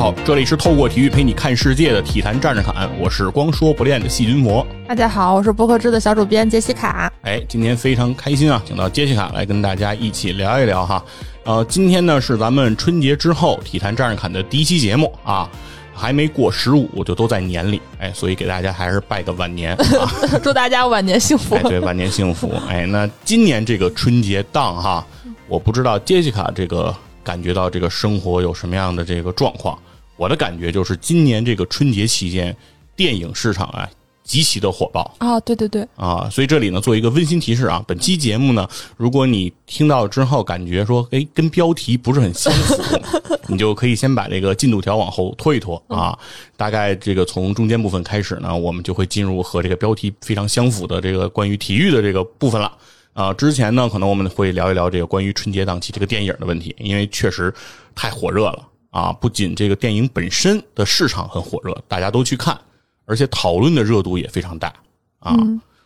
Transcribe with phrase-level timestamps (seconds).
[0.00, 4.66] 好，这里是透过体育陪你看世界的体坛站着侃，我是光说不练的细菌魔。
[4.88, 7.12] 大家好，我是博客制的小主编杰西卡。
[7.20, 11.04] 哎，今天非常开心啊，请到杰西卡来跟大家一起聊一聊哈。
[11.44, 15.46] 呃，今天呢是咱们春节之后体坛站着侃的第一期节目啊，
[15.92, 20.10] 还没过十五就都在年里，哎，所以给大家还是拜个晚年啊。
[20.42, 21.56] 祝大家晚年幸福。
[21.56, 22.50] 哎，对，晚年幸福。
[22.70, 25.06] 哎，那今年这个春节档哈，
[25.46, 29.78] 我不知道杰西卡这个感觉到这个生活有什么样的这个状况。
[30.20, 32.54] 我的感觉就是今年这个春节期间，
[32.94, 33.88] 电影市场啊
[34.22, 42.76] 极其的火爆啊，对对对啊，所以这里呢做一个温馨提示啊，本期节目呢，如果你听到之后感觉说，哎，跟标题不是很相符，
[43.48, 46.18] 你就可以先把这个进度条往后拖一拖啊，
[46.54, 52.70] 大概这个从中间部分开始呢，我们就会进入和这个标题非常相符的这个关于体育的这个部分了
[53.14, 53.32] 啊。
[53.32, 57.50] 之前呢，可能我们会聊一聊这个关于春节档期这个电影的问题，因为确实
[57.94, 58.66] 太火热了。
[58.90, 62.58] 啊，不仅这个电影本身的市场很火热，大家都去看，
[63.06, 64.72] 而且讨论的热度也非常大
[65.20, 65.36] 啊。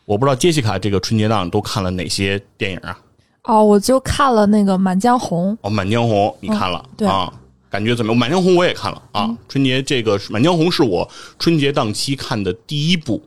[0.06, 2.98] 我不知道杰西卡这个春节档都看了哪些电影啊？
[3.44, 5.52] 哦，我就看了那个《满江红》。
[5.60, 6.82] 哦，《满江红》你看了？
[6.96, 7.32] 对啊，
[7.70, 8.16] 感觉怎么样？
[8.20, 9.36] 《满江红》我也看了啊。
[9.48, 11.06] 春节这个《满江红》是我
[11.38, 13.22] 春节档期看的第一部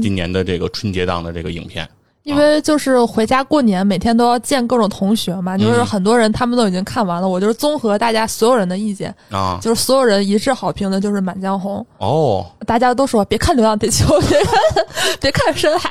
[0.00, 1.88] 今年的这个春节档的这个影片。
[2.28, 14.54] 因为就是回家过年，每天都要见各种同学嘛，就是很多人他们都已经看完了，我就是综合大家所有人的意见啊，就是所有人一致好评的，就是《满江红》哦，大家都说别看《流浪地球》，别看
[15.20, 15.90] 别看《深海》，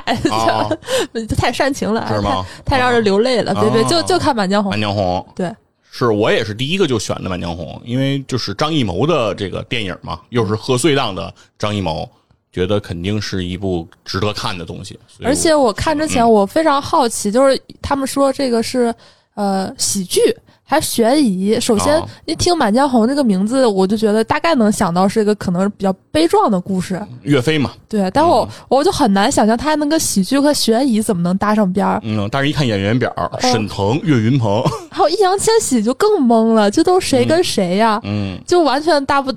[1.36, 2.46] 太煽情了，是吗？
[2.64, 4.70] 太让人流泪了，别别就就看《满江红》。
[4.72, 5.52] 满江红，对，
[5.90, 12.08] 是我也是第一个就选的《满江红》，因为就是张艺谋的这个电影嘛，又是贺岁档的张艺谋。
[12.52, 18.92] 觉得肯定是一部值得看的东西，而且我看之前我非常好奇，就是他们说这个是
[19.34, 20.20] 呃喜剧
[20.64, 21.60] 还是悬疑？
[21.60, 27.70] 首先一听《满江红》这个名字，我就觉得大概能想到是一个可能比较悲壮的故事，岳飞嘛。
[27.88, 32.00] 对，但我我就很难想象他还能跟喜剧和悬疑怎么能搭上边儿。
[32.02, 33.10] 嗯，但是一看演员表，
[33.40, 38.00] 沈腾、岳云鹏，还有易烊千玺就更懵了，这都谁跟谁呀？
[38.04, 39.32] 嗯，就完全搭不。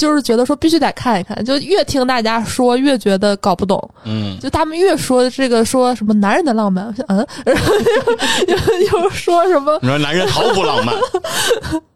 [0.00, 3.78] 就是觉得说必须得看一看，就越听大家说越觉得搞不懂。
[4.04, 7.74] 嗯，就他们越说这个说什么男人的浪漫， 嗯，然 后
[8.88, 9.78] 又又说什么？
[9.82, 10.94] 你说男人毫不浪漫，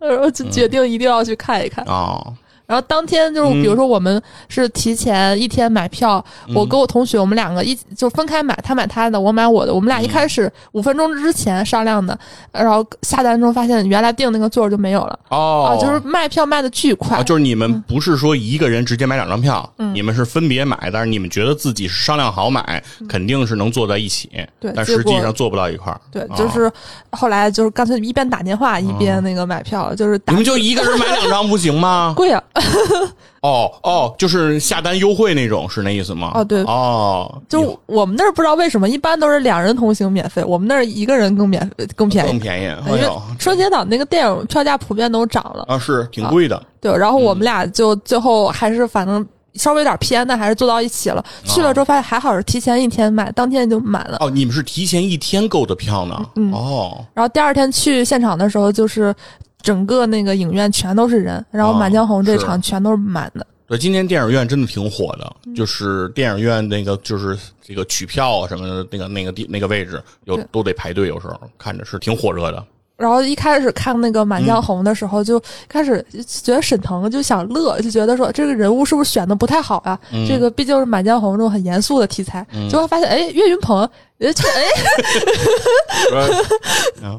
[0.10, 2.22] 然后就决定一定要去看一看啊。
[2.66, 9.74] 然后当天就是，比如说我们是提前一天买票，我跟我同学我们两个一就分开买，他买他的，我买我的。
[9.74, 12.18] 我们俩一开始五分钟之前商量的，
[12.52, 15.18] 然后下单之后发现原来订那个座就没有了。
[15.28, 17.22] 哦，就是卖票卖的巨快。
[17.22, 24.30] 就是你们不是说一个人直接买两张票，你们是分别买，但是你们觉得自己是商量好买，肯定是能坐在一起。
[24.58, 26.00] 对，但实际上坐不到一块儿。
[26.10, 26.70] 对，就是
[27.10, 32.14] 后来就是干脆一边打电话一边那个买票，就是你们就一个人买两张不行吗？
[32.16, 32.42] 贵啊。
[33.42, 36.32] 哦哦，就是下单优惠那种，是那意思吗？
[36.34, 42.64] 哦，对，哦，就我们那儿不知道为什么，一般都是两人同行免费，我们那儿一个人更免更便宜，更便宜。
[42.86, 43.02] 因为，
[43.38, 46.62] 春节档那个电影票价普遍都涨了啊，是挺贵的。
[46.80, 51.22] 对，然后我们俩就最后还是反正稍微有点偏的，还是坐到一起了。
[51.44, 54.16] 去了之后发现还好是提前一天买，当天就满了。
[54.20, 56.24] 哦，你们是提前一天购的票呢？
[56.36, 57.04] 嗯，哦。
[57.12, 59.14] 然后第二天去现场的时候就是。
[59.64, 63.44] 整个那个影院全都是人，然后《满江红》这场全都是满的。
[63.66, 72.62] 对，今年电影院真的挺火的，就是电影院那个就是这个取票啊什么的，那个那个地那个位置有都得排队，有时候看着是挺火热的。
[72.96, 79.98] 然后一开始看那个《满江红》的时候，就开始觉得沈腾就想乐，就觉得说这个人物是不是选的不太好啊？
[80.28, 83.88] 这个毕竟是《满江红》这种很严肃的题材，结果发现哎，岳云鹏。
[84.20, 84.30] 哎，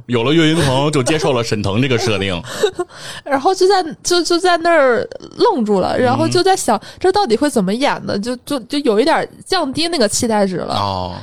[0.07, 2.41] 有了岳云鹏，就接受了沈腾这个设定，
[3.23, 5.07] 然后就在就就在那儿
[5.38, 10.73] 愣住了，然后就在想这到底会怎么演呢，就就就有一点降低那个期待值了，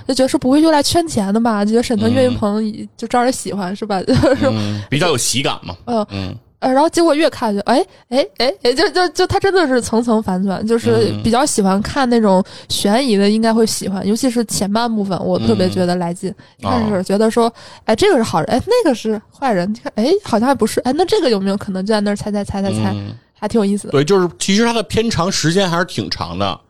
[0.06, 1.64] 就觉得是不会用来圈钱的吧？
[1.64, 4.00] 觉得沈腾、岳云鹏就招人喜欢是吧？
[4.90, 6.06] 比较有喜感嘛，嗯。
[6.10, 6.36] 嗯。
[6.62, 16.32] 呃，然后结果越看就哎哎哎，也就就就他真的是层层反转，就是比较喜欢看那种悬疑的，应该会喜欢，尤其是前半部分，我特别觉得来劲。
[16.62, 17.52] 开始觉得说，
[17.84, 22.94] 哎，这个是好人，哎，那个是坏人，你看，哎，好像还不是，哎，那这个有没有可能就在那儿猜猜猜猜猜，
[23.38, 23.90] 还挺有意思的。
[23.90, 26.60] 对，就是其实它的片长时间还是挺长的。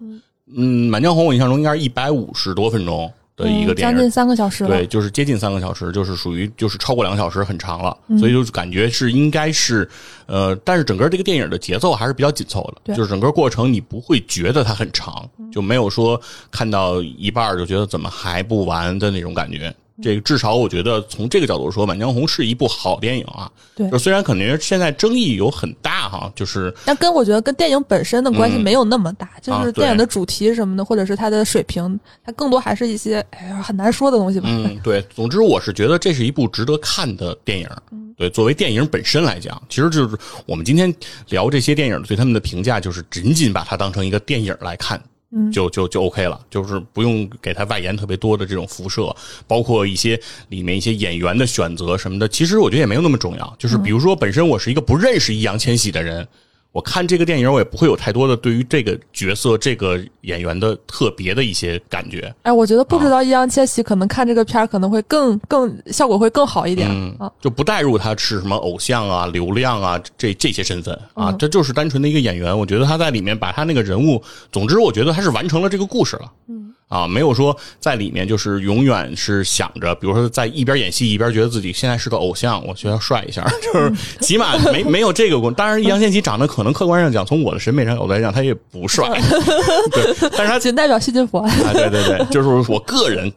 [0.57, 3.13] 嗯，满江红我印象中应该是一百五十多分钟。
[3.43, 9.89] 的一个电影，将近三个小时，对，就是接近三个小时，就是属于就是超过两个小时，很长了，所以就感觉是应该是，
[10.27, 23.51] 呃，但是整个这个电影的节奏还是比较紧凑的，就是整个过程你不会觉得它很长，就没有说看到一半就觉得怎么还不完的那种感觉这个至少我觉得从这个角度说，《满江红》是一部好电影啊。
[23.75, 34.49] 对就虽然肯定现在争议有很大哈，就是但跟我觉得跟电影本身的关系嗯没有那么大，就啊是电影的主题什么的，或者是它的水平，它更多还是一些哎呀很难说的东西吧。
[34.51, 37.69] 嗯，对，总之我是觉得这是一部值得看的电影。
[37.91, 40.95] 嗯对，作为电影本身来讲，其实就是我们今天
[41.31, 45.03] 聊这些电影对他们的评价，就是仅仅把它当成一个电影来看。
[45.35, 49.15] 嗯就就就 OK 了，就是不用给他外延特别多的这种辐射，
[49.47, 50.21] 包括一些
[50.51, 53.57] 里面一些演员的选择什么的，其实我觉得也没有那么重要。
[53.59, 56.27] 就是比如说，本身我是一个不认识易烊千玺的人，
[56.73, 62.35] 我看这个电影，我也不会有太多的对于这个角色、这个演员的特别的一些感觉。
[62.43, 72.59] 哎，我觉得不知道易烊千玺可能看这个片儿可能会更 更效果会更好一点嗯啊。，就不带入他是什么偶像啊、流量啊这这些身份啊，嗯这就是单纯的一个演员。
[72.59, 76.33] 我觉得他在里面把他那个人物，总之我觉得他是完成了这个故事了。
[76.49, 83.91] 嗯，啊，没有说在里面就是永远是想着，比如说在一边演戏一边觉得自己现在是个偶像，我需要帅一下， 就是
[84.21, 85.51] 起码没没有这个过。
[85.51, 89.09] 当然，易烊千玺长得可能客观上讲，从我的审美上角度来讲，他也不帅，
[89.91, 91.39] 对，但是他仅代表谢金佛。
[91.39, 93.33] 啊，对对对，就是我个人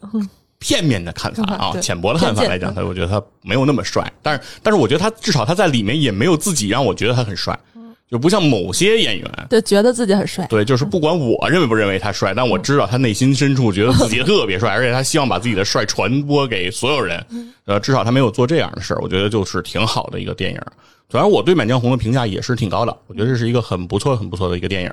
[0.59, 7.57] 片面的看法啊，浅薄的看法来讲，他我觉得他没有那么帅，但是但是我觉得他至少他在里面也没有自己让我觉得他很帅，
[8.09, 9.47] 就不像某些演员。
[9.49, 17.25] 就觉得自己很帅，对，就是不管我认为不认为他帅，但我知道他内心深处觉得自己特别帅，而且他希望把自己的帅传播给所有人。
[17.65, 20.59] 呃，至少他没有做这样的事儿，我觉得就是挺好的一个电影。
[21.09, 24.91] 反正我对《满江红》的评价也是挺高的，我觉得这是一个很不错、很不错的一个电影。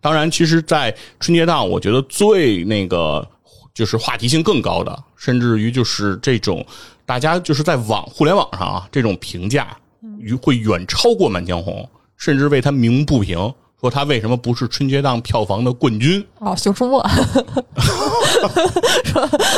[0.00, 3.26] 当然，其实，在春节档，我觉得最那个
[3.72, 6.64] 就是话题性更高的，甚至于就是这种
[7.06, 9.76] 大家就是在网互联网上啊，这种评价
[10.18, 13.36] 于会远超过《满江红》，甚至为他鸣不平，
[13.80, 16.24] 说他为什么不是春节档票房的冠军？
[16.38, 16.98] 哦，《熊出没》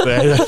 [0.04, 0.46] 对对对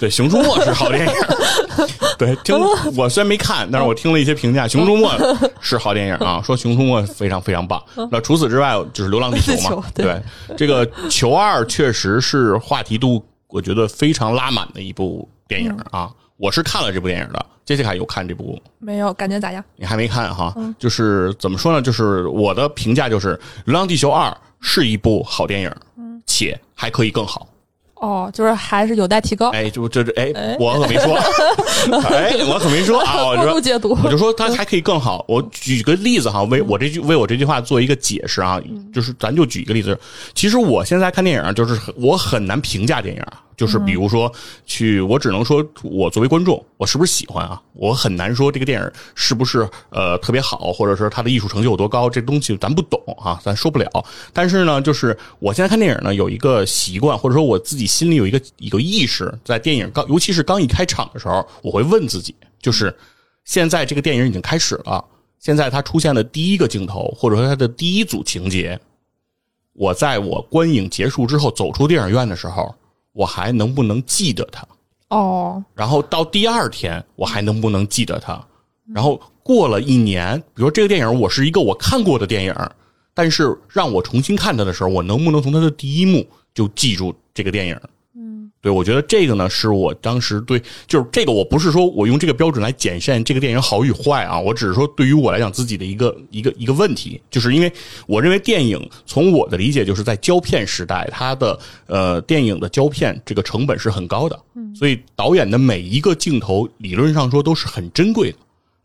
[0.00, 1.12] 对，《熊出没》是好电影。
[2.18, 2.56] 对，听
[2.96, 5.06] 我虽然没看，但是我听了一些评价，《熊出没》
[5.60, 7.82] 是好电影啊， 说《熊出没》非常非常棒。
[8.10, 9.84] 那除此之外，就是《流浪地球》嘛。
[9.94, 10.22] 对对，
[10.56, 16.10] 这个《球二》确实是话题度，我觉得非常拉满的一部电影啊。
[16.36, 19.64] 我是看了这部电影的，杰西卡有看这部没有，感觉咋样？
[19.76, 20.54] 你还没看哈？
[20.78, 21.80] 就是怎么说呢？
[21.80, 23.34] 就是我的评价就是
[23.64, 24.28] 《流浪地球二》
[24.60, 25.74] 是一部好电影，
[26.26, 27.48] 且还可以更好。
[28.00, 29.50] 哦，就是还是有待提高。
[29.50, 31.14] 哎，就这这哎，我可没说，
[32.10, 33.60] 哎，我可没说啊， 我过度说。
[33.60, 35.24] 解读，我就说它还可以更好。
[35.26, 38.60] 我举个例子哈，为我这句为我这句话做一个解释啊，
[38.92, 39.98] 就是咱就举一个例子。
[40.34, 44.30] 其实我现在看电影，就是我很难评价电影啊，就是比如说
[44.66, 47.60] 去，我只能说我作为观众，我是不是喜欢啊？
[47.72, 54.04] 我很难说这个电影是不是呃特别好，或者说它的艺术成就有多高，这东西咱不懂啊，咱说不了。
[54.32, 62.94] 但是呢，就是我现在看电影呢，有一个习惯，或者说我自己心里有一个一个意识，在电影刚，尤其是刚一开场的时候，我会问自己，就是
[63.44, 65.04] 现在这个电影已经开始了，
[65.38, 68.78] 现在它出现的第一个镜头，或者说它的第一组情节，
[69.72, 72.74] 我在我观影结束之后走出电影院的时候，
[73.12, 74.66] 我还能不能记得它？
[75.08, 78.44] 哦，然后到第二天，我还能不能记得它？
[78.92, 82.54] 然后过了一年，比如说这个电影，我是一个我看过的电影，
[83.14, 87.78] 但是让我重新看它的时候，我能不能从它的第一幕就记住这个电影？
[88.18, 97.70] 嗯，对，我觉得这个呢，是我当时对，就是这个，我不是说我用这个标准来检验这个电影好与坏啊，我只是说对于我来讲自己的一个一个一个问题，就是因为
[98.06, 101.58] 我认为电影从我的理解就是在胶片时代，它的
[101.88, 104.40] 呃电影的胶片这个成本是很高的，
[104.74, 108.38] 所以导演的每一个镜头理论上说都是很珍贵的。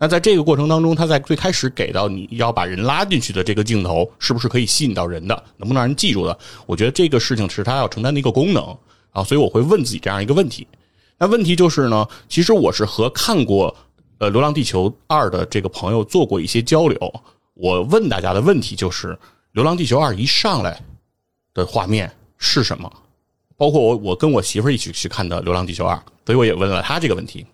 [0.04, 6.36] 那在这个过程当中，他在最开始给到你要把人拉进去的这个镜头，是不是可以吸引到人的，能不能让人记住的？
[6.66, 8.76] 我觉得这个事情是他要承担的一个功能
[9.12, 10.68] 啊，所以我会问自己这样一个问题。
[11.20, 13.76] 那问题就是呢， 其实我是和看过
[14.18, 17.14] 呃《流浪地球二》的这个朋友做过一些交流。
[17.54, 19.10] 我问大家的问题就是，
[19.52, 20.82] 《流浪地球二》一上来
[21.54, 22.92] 的画面是什么？
[23.56, 27.46] 包括我，我跟我媳妇一起去看的《流浪地球二》，所以我也问了他这个问题。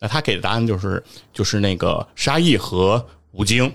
[0.00, 1.02] 那他给的答案就是，
[1.32, 3.72] 就是那个沙溢和吴京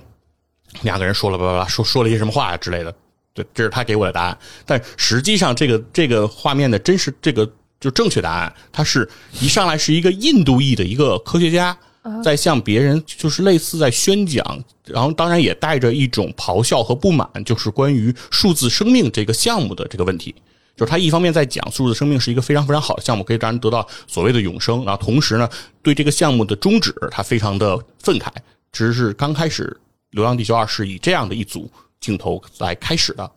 [0.81, 2.93] 两个人说了叭叭叭，说说了一些什么话呀之类的。
[3.33, 4.37] 对，这是他给我的答案。
[4.65, 9.09] 但实际上，这个这个画面的真实这个就正确答案，他是
[9.41, 11.75] 一上来是一个印度裔的一个科学家，
[12.23, 20.35] 在向别人就是类似在宣讲，然后当然也带着一种咆哮和不满，就是关于数字生命这个项目的这个问题。
[20.75, 25.49] 就是他一方面在讲数字生命是一个非常非常好的项目，可以让人得到所谓的永生，然后同时呢，
[25.81, 28.29] 对这个项目的终止他非常的愤慨。
[28.71, 29.65] 其实是刚开始，
[30.11, 33.31] 《流浪地球二》是以这样的一组镜头来开始的，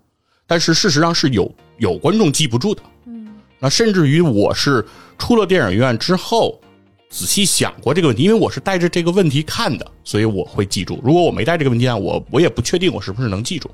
[0.47, 2.83] 但是事实上是有有观众记不住的。
[3.07, 3.28] 嗯
[3.59, 4.85] 那甚至于我是
[5.19, 6.61] 出了电影院之后。
[7.09, 11.00] 仔细想过这个问题，因为我是带着这个问题看的，所以我会记住。
[11.05, 13.71] 如果我没带这个问题啊，我我也不确定我是不是能记住。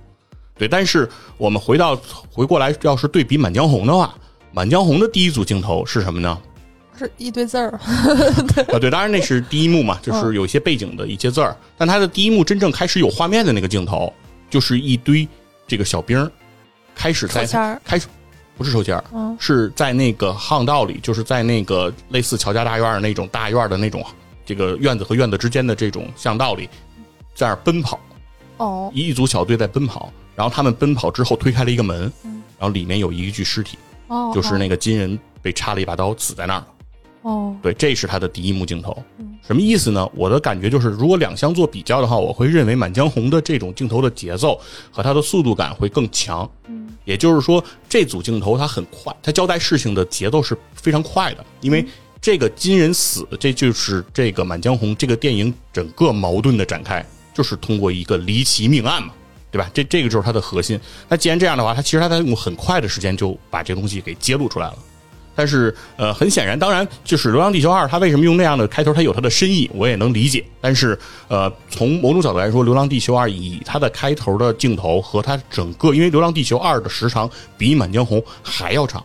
[0.62, 2.00] 对，但是我们回到
[2.30, 4.14] 回过来，要是对比《满江红》的话，
[4.52, 6.38] 《满江红》的第一组镜头是什么呢？
[6.96, 7.70] 是一堆字儿。
[8.70, 11.56] 啊，对，当然那是第一幕嘛，就是有一些背景的一些字儿。
[11.76, 14.12] 但它的第一幕真正开始有画面的那个镜头，
[14.48, 15.28] 就是一堆
[15.66, 16.30] 这个小兵
[16.94, 17.44] 开始在
[17.84, 18.06] 开始。
[18.56, 24.04] 不是抽签儿，是在那个巷道里，就是在那个类似乔家大院那种大院的那种
[24.46, 26.68] 这个院子和院子之间的这种巷道里，
[27.34, 27.98] 在那儿奔跑。
[28.62, 32.02] 哦，一组小队在奔跑，然后他们奔跑之后推开了一个门，
[32.58, 33.76] 然后里面有一具尸体，
[34.06, 36.66] 哦，就是那个金人被插了一把刀死在那儿了。
[37.22, 38.96] 哦，对，这是他的第一幕镜头。
[39.46, 40.08] 什么意思呢？
[40.14, 46.48] 我的感觉就是，如果两相做比较的话，我会认为《满江红》的这种镜头的节奏和它的速度感会更强。
[46.68, 51.44] 嗯，也就是说，这组镜头它很快，它交代事情的节奏是非常快的。
[51.60, 51.84] 因为
[52.20, 59.12] 这个金人死，这就是这个《满江红》这个电影整个矛盾的展开，就是通过一个离奇命案嘛，
[59.50, 59.70] 对吧？
[59.72, 60.78] 这这个就是它的核心。
[61.08, 64.78] 那既然这样的话，它其实它在用很快的时间就把这个东西给揭露出来了。
[65.34, 70.44] 但是，呃，很显然，当然，就是《流浪地球二》，它为什么用那样的开头，它有它的深意，我也能理解。
[70.60, 79.02] 但是，呃，从某种角度来说，《流浪地球二》以它的开头的镜头和它整个，因为《流浪地球二》的时长比《满江红》还要长，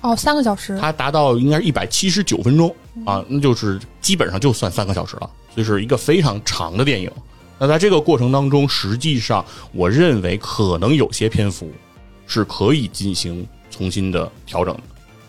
[0.00, 7.10] 哦，三个小时，它达到应该是一百七十九分钟啊，那就是基本上就算三个小时了，所以是一个非常长的电影。
[7.58, 11.70] 那在这个过程当中，实际上，我认为可能有些篇幅
[12.26, 14.82] 是可以进行重新的调整的。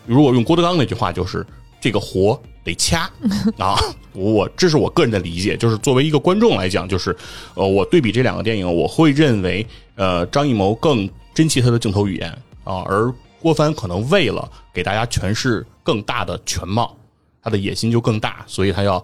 [0.06, 1.46] 如果用郭德纲那句话，就是
[1.80, 3.10] 这个活得掐
[3.58, 3.76] 啊！
[4.12, 7.16] 我这是我个人的理解，就是作为一个观众来讲，就是
[7.54, 12.30] 呃，我对比这两个电影，我会认为呃，张艺谋更珍惜他的镜头语言
[12.64, 16.96] 啊，而郭帆可能为了给大家诠释更大的全貌，
[17.40, 19.02] 他的野心就更大，所以他要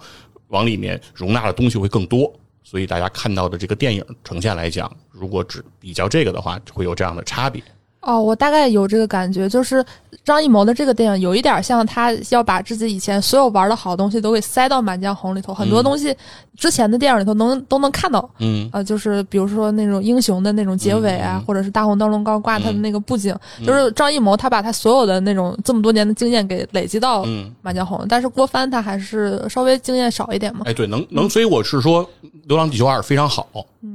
[0.49, 2.33] 往里面容纳的东西会更多，
[2.75, 7.63] 所以大家看到的这个电影呈现来讲，如果只比较这个的话，会有这样的差别。
[8.01, 9.77] 哦，我大概有这个感觉，就是
[10.25, 16.17] 张艺谋的这个电影有一点像他要把自己以前所有玩的好东西都给塞到《满江红》里头，很多东西
[16.57, 18.27] 之前的电影里头能都能看到。
[18.39, 27.23] 嗯，呃，就是比如说那种英雄的那种结尾啊，或者是大红灯笼高挂他的那个布景，就是张艺谋他把他所有的那种这么多年的经验给累积到
[27.61, 30.63] 《满江红》，但是郭帆他还是稍微经验少一点嘛。
[30.65, 32.03] 哎，对，能能，所以我是说，
[32.47, 33.47] 《流浪地球二》非常好，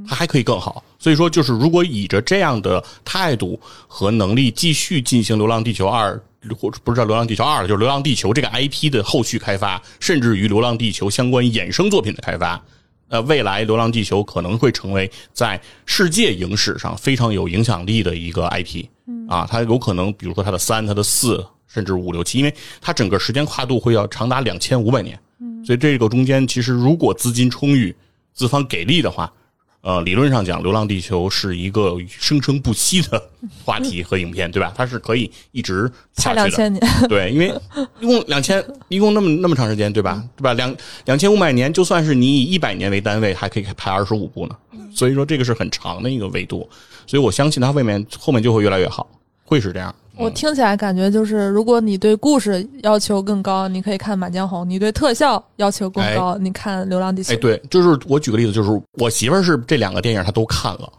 [0.08, 0.80] 它还可以更好。
[1.00, 6.14] 所以说，就是如果以着这样的态度和能力继续进行《流浪地球二》，
[6.54, 12.62] 或者不是叫《流浪地球二》了，就是《流浪地球》这个 IP 的后续开发，甚至于《流浪地球》相关衍生作品的开发，
[13.08, 18.84] 呃，未来《流浪地球》可能会成为在世界影史上非常有影响力的一个 IP。
[19.26, 25.18] 啊，它有可能，比如说它的三、它的四，甚至五六七，因为它整个时间跨度会要长达两千五百年。
[25.64, 27.94] 所以这个中间，其实如果资金充裕，
[28.34, 29.32] 资方给力的话。
[29.82, 33.22] 呃，理论上讲，《流浪地球》是一个生生不息的
[33.64, 34.70] 话题和影片，对吧？
[34.76, 36.46] 它是可以一直下去的。
[36.46, 37.54] 两千年， 对，因为
[37.98, 40.22] 一共两千，一共那么那么长时间，对吧？
[40.36, 40.52] 对吧？
[40.52, 44.56] 两两千五百年，就算是你以一百年为单位，还可以拍二十五部呢。
[44.94, 46.68] 所以说，这个是很长的一个维度。
[47.06, 49.08] 所以我相信它后面后面就会越来越好，
[49.50, 49.92] 会是这样。
[50.16, 57.32] 我听起来感觉就是，如果你对故事要求更高，你可以看《满江红》；你对特效要求更高，你看《流浪地球》。
[57.34, 60.92] 哎，对，就是我举个例子，就是我媳妇儿是这两个电影她都看了，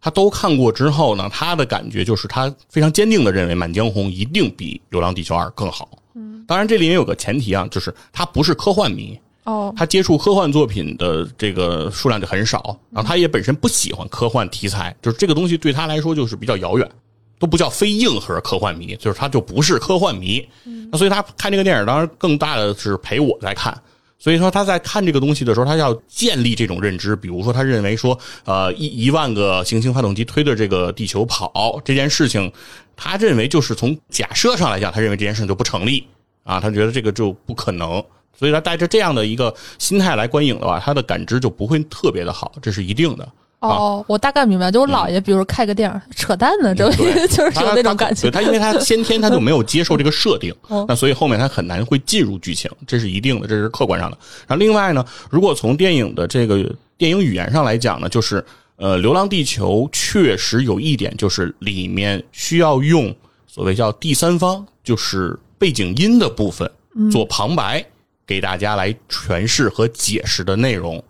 [0.00, 5.88] 她都看过之后呢，她的感觉就是她非常坚定的认为《满江红》一定比《流浪地球二》更好。
[6.14, 16.90] 嗯，当然这里面有个前提啊，就是她不是科幻迷哦，她接触科幻作品的这个数量就很少，然后她也本身不喜欢科幻题材，就是这个东西对她来说就是比较遥远。
[17.38, 20.46] 都不叫非硬核科幻迷，就是他就不是科幻迷。
[20.90, 23.76] 那所以他看这个电影，当然更大的是陪我在看。
[24.16, 27.14] 所以说他在看这个东西的时候，他要建立这种认知。
[27.14, 32.50] 比如说，他认为说，呃，一一万个行星发动机推着这个地球跑这件事情，
[32.96, 36.06] 他认为就是从假设上来讲，他认为这件事情就不成立
[36.42, 38.02] 啊，他觉得这个就不可能。
[38.38, 43.28] 所以他带着这样的一个心态来观影的话，他的感知就不会特别的好，这是一定的。
[43.68, 46.88] 哦，我大概明白，就我姥爷，比如开个电影，扯淡呢，这
[47.28, 48.30] 就是有那种感觉。
[48.30, 50.54] 他因为他先天他就没有接受这个设定，
[50.88, 54.18] 那所以后面他很难会进入剧情，这是一定的，这是客观上的。
[54.46, 56.64] 然后另外呢，如果从电影的这个
[56.96, 58.44] 电影语言上来讲呢，就是
[58.76, 63.14] 呃，《流浪地球》确实有一点，就是里面需要用
[63.46, 66.68] 所谓叫第三方，就是背景音的部分
[67.10, 67.84] 做旁白，
[68.26, 71.02] 给大家来诠释和解释的内容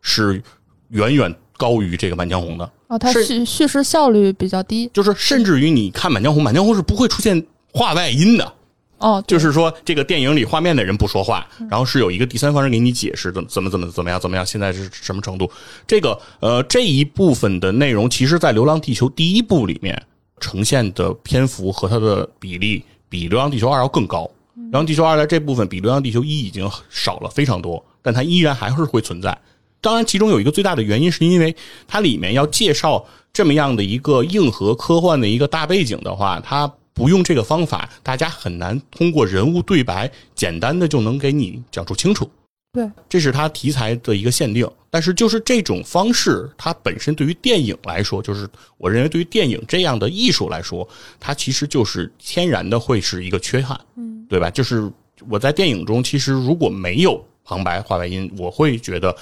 [0.00, 0.42] 是
[0.88, 1.32] 远远。
[1.62, 8.52] 高于这个《满江红》的哦，它叙叙事效率比较低，就是甚至于你看《满江红》，《满江红》是不会出现画外音的，
[8.98, 15.48] 哦，就是说这个电影里画面的人不说话，然后是有一个第三方人给你解释怎怎么怎么怎么样怎么样，现在是什么程度？
[15.86, 20.02] 这个呃这一部分的内容，其实在《流浪地球》第一部里面
[20.40, 24.28] 呈现的篇幅和它的比例比《流浪地球二》要更高。
[24.70, 29.38] 《流浪地球二》在这部分比《流浪地球一》已经少了非常多，但它依然还是会存在。
[29.82, 31.54] 当然，其中有一个最大的原因，是因为
[31.86, 42.30] 它里面要介绍这么样的一个硬核科幻的一个大背景的话，它不用这个方法，大家很难通过人物对白简单的就能给你讲述清楚。
[42.72, 44.70] 对，这是它题材的一个限定。
[44.88, 48.48] 但是，就是这种方式，它本身对于电影来说，就是
[48.78, 54.48] 我认为对于电影这样的艺术来说，它其实就是天然的会是一个缺憾，嗯，对吧？
[54.48, 54.88] 就是
[55.28, 59.16] 我在电影中，其实如果没有旁白、话外音，我会觉得。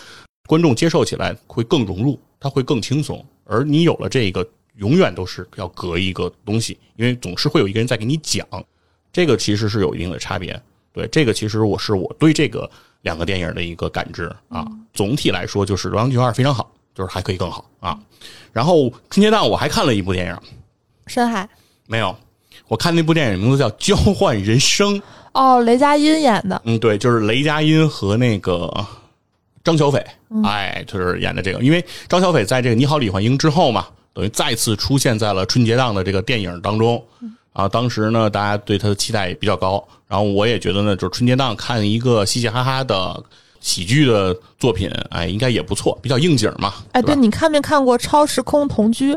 [0.50, 3.24] 观众接受起来会更融入，他会更轻松。
[3.44, 4.44] 而你有了这个，
[4.78, 8.44] 永远都是要隔一个东西，因为总是会有一个人在给你讲。
[9.12, 10.60] 这个其实是有一定的差别。
[10.92, 12.68] 对，这个其实我是我对这个
[13.02, 14.66] 两个电影的一个感知啊。
[14.92, 17.96] 总体来说，就是《流浪地球二》非常好，就是还可以更好啊。
[18.52, 20.32] 然后春节档我还看了一部电影，
[21.06, 21.44] 《深海》
[21.86, 22.16] 没有，
[22.66, 24.98] 我看那部电影名字叫《交换人生》。
[25.32, 26.60] 哦，雷佳音演的。
[26.64, 28.68] 嗯，对，就是雷佳音和那个。
[29.62, 30.04] 张小斐，
[30.44, 37.02] 哎，就是演的这个，因为张小斐在这个《你好，李焕英》之后嘛，等于再次出现在了春节档的这个电影当中。
[37.52, 43.20] 啊，当时呢，大家对他的期待也比较高，然后我也觉得呢，就是春节档看一个嘻嘻哈哈的
[43.58, 46.72] 喜剧的作品，哎，应该也不错，比较应景嘛。
[46.92, 49.12] 哎，对，你看没看过《超时空同居》？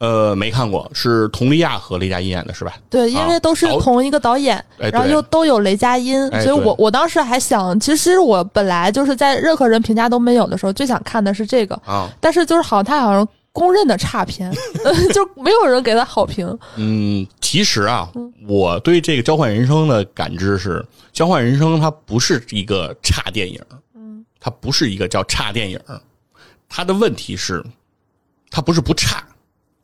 [0.00, 2.74] 呃，没看过，是佟丽娅和雷佳音演的，是吧？
[2.88, 14.50] 对，因为都是同一个导演，然后又都有雷佳音，所以我我当时还想，其实我本来就是在任何人评价都没有的时候，最想看的是这个啊，但是就是好像他好像公认的差片，
[15.12, 16.58] 就没有人给他好评。
[16.76, 18.10] 嗯，其实啊，
[18.48, 20.78] 我对这个《交换人生》的感知是，
[21.12, 23.60] 《交换人生》它不是一个差电影，
[23.94, 25.78] 嗯，它不是一个叫差电影，
[26.70, 27.62] 它的问题是，
[28.50, 29.22] 它不是不差。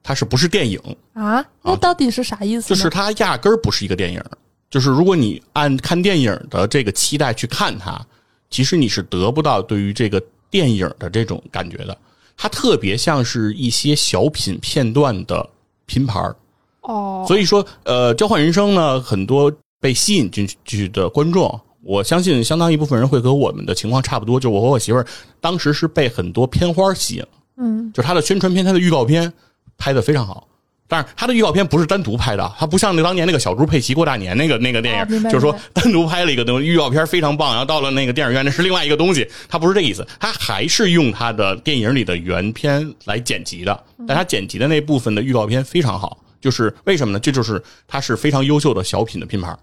[0.07, 0.81] 它是不是电影
[1.15, 1.45] 啊？
[1.65, 2.69] 那到底是啥意思？
[2.69, 4.23] 就是它压根儿不是一个电影。
[4.71, 8.01] 就是如果你按看电影的这个期待去看它，
[8.49, 11.99] 其实你是得不到对于这个电影的这种感觉的。
[12.37, 15.45] 它特别像是一些小品片段的
[15.87, 16.37] 拼盘儿
[16.83, 17.25] 哦。
[17.27, 24.39] 所以说，呃，交换人生呢，很多被吸引进去的观众，我相信相当一部分人会和我们的情况差不多。
[24.39, 25.07] 就我和我媳妇儿
[25.41, 29.33] 当时是被很多片花吸引了，嗯，就是它的宣传片，它的预告片。
[29.79, 30.47] 拍的非常好，
[30.89, 47.21] 但是他的预告片不是单独拍的，他不像那当年那个小猪佩奇过大年那个那个电影，就是说单独拍了一个东西，预告片非常棒，然后到了那个电影院那是另外一个东西，他不是这意思，他还是用他的电影里的原片来剪辑的，但他剪辑的那部分的预告片非常好，就是为什么呢？
[47.21, 49.59] 这就是他是非常优秀的小品的拼盘，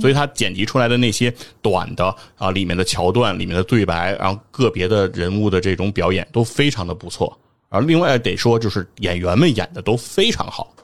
[0.00, 7.36] 所以他剪辑出来的那些短的啊里面的桥段、里面的对白，然后个别的人物的这种表演都非常的不错。
[7.68, 10.74] 而另外得说，就是演员们演的都非常好，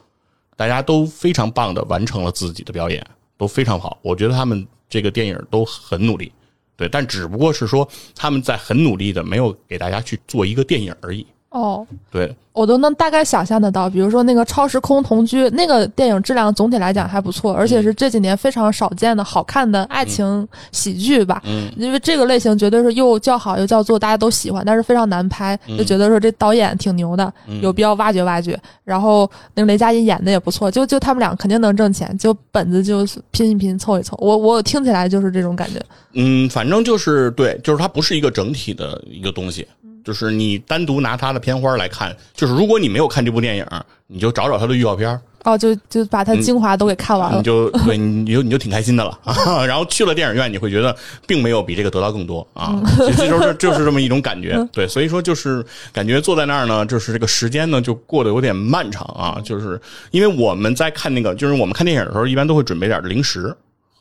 [0.55, 3.05] 大家都非常棒的完成了自己的表演，
[3.37, 3.97] 都非常好。
[4.01, 6.31] 我觉得他们这个电影都很努力，
[6.75, 11.25] 对，但只不过是说他们在很努力的，没有给大家去做一个电影而已。
[11.49, 12.35] 哦，对。
[12.51, 21.43] 我都能大概想象得到，比如说那个《超时空同居》，那个电影质量总体来讲还不错，而且是这几年非常少见的好看的爱情喜剧吧。
[21.45, 28.57] 嗯，因为这个类型绝对是又叫好又叫座，大家都喜欢，但是非常难拍，就觉得说这导演挺牛的，有必要挖掘挖掘。
[28.85, 34.17] 然后那个雷佳音演的也不错，就就他们俩肯定能挣钱，就本子就拼一拼凑一凑。
[34.21, 35.81] 我我听起来就是这种感觉。
[36.13, 39.67] 嗯，反正就是对，就是它不是一个整体的一个东西。
[40.05, 43.65] 就是你单独拿他的片花来看，就是如果你没有看这部电影，
[44.07, 49.19] 你就找找他的预告片哦，就就把他精华都给看完了，你就 对，你就你就挺开心的了。
[49.67, 50.95] 然后去了电影院，你会觉得
[51.27, 54.57] 并没有比这个得到更多啊，这就是 就是这么一种感觉。
[54.71, 59.79] 对，所以说就是感觉坐在那儿呢，就是这个时间呢就过得有点漫长啊，就是
[60.11, 63.55] 因为我们在看那个，就是我们看电影的时候，一般都会准备点零食。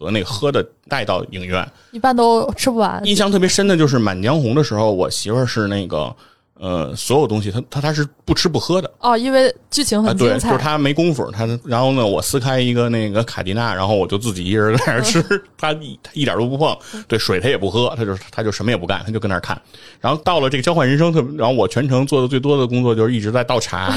[0.04, 3.00] 和那喝的带到影院，一般都吃不完。
[3.06, 6.14] 印象特别深的就是《满江红》的时候，我媳妇儿是那个。
[6.58, 10.48] 呃，所有东西他他他是不吃不喝的哦，因为剧情很精彩。
[10.48, 15.22] 对，就是他没功夫，他然后呢，我撕开一个那个卡迪娜，然后我就自己一人在那吃，
[15.58, 16.76] 他一他一点都不碰，
[17.08, 19.60] 对水他也不喝，他就他就什么也不干，他就跟那看。
[20.00, 23.92] 然后到了这个交换人生，特然后我全程做的最多的工作就是一直在倒茶，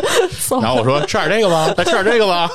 [0.60, 2.50] 然后我说 吃点这个吧，再吃点这个吧。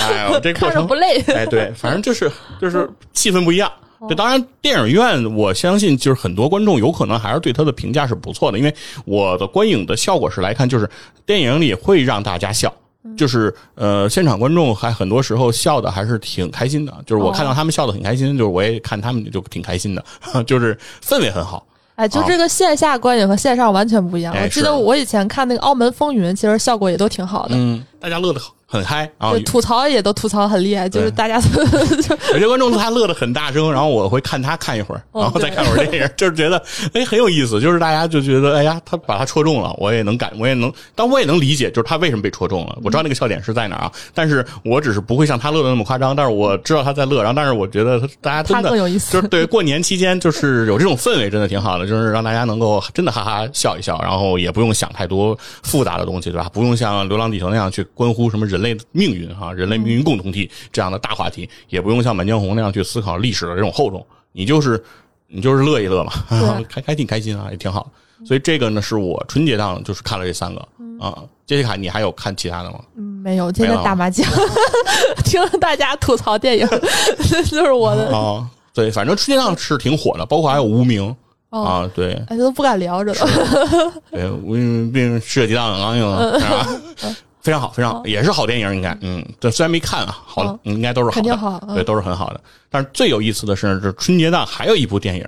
[0.00, 1.20] 哎呦，这过程不累。
[1.28, 3.70] 哎，对，反正就是就是气氛不一样。
[4.06, 8.72] 对，当然，电影院我相信就是很多观众有可能还是对他的评价是不错的，因为
[9.04, 10.88] 我的观影的效果是来看，就是
[11.26, 12.72] 电影里会让大家笑，
[13.16, 20.04] 就是呃，现场观众还很多时候笑的还是挺开心的，就是我看到他们笑的很开心，就是我也看他们就挺开心的，
[20.46, 21.66] 就是氛围很好。
[21.96, 24.32] 哎，就这个线下观影和线上完全不一样。
[24.32, 56.50] 哎我记得我以前看那个《澳门风云》，其实效果也都挺好的，嗯，大家乐得很嗨啊对，，吐槽也都吐槽很厉害，就是大家 就有些观众他乐得很大声，然后我会看他看一会儿，哦然后再看会儿电影， 就是觉得哎很有意思，就是大家就觉得哎呀，他把他戳中了，我也能感，我也能，但我也能理解，就是他为什么被戳中了，我知道那个笑点是在哪儿啊，但是我只是不会像他乐的那么夸张，但是我知道他在乐，然后但是我觉得他大家真的他更有意思就是对过年期间就是有这种氛围，真的挺好的，就是让大家能够真的哈哈笑一笑，然后也不用想太多复杂的东西，对吧？
[56.52, 64.82] 不用像《流浪地球》那样去关乎什么人类命运哈、人类命运共同体这样的大话题，也不用像《满江红》那样去思考历史的这种厚重，你就是
[65.26, 66.12] 你就是乐一乐嘛，
[66.68, 67.90] 开开挺开心啊，也挺好。
[68.26, 70.60] 所以这个呢，是我春节档就是看了这三个
[71.00, 71.22] 啊。
[71.46, 72.80] 杰西卡，你还有看其他的吗？
[72.96, 74.26] 嗯没有天天打麻将，
[75.24, 76.66] 听大家吐槽电影，
[77.28, 81.14] 这就是我的啊，对，反正春节档是挺火的，包括还有无名
[81.50, 83.92] 哦，啊，对，哎都不敢聊着了。
[84.10, 87.16] 对，无名并世界激荡很刚硬，是吧？
[87.40, 91.20] 非常好，非常好，也是好电影，应该，嗯，这，虽然没看啊，好了，应该都是好
[91.60, 92.40] 的，对，都是很好的。
[92.70, 95.26] 但是最有意思的是，这春节档还有一部电影，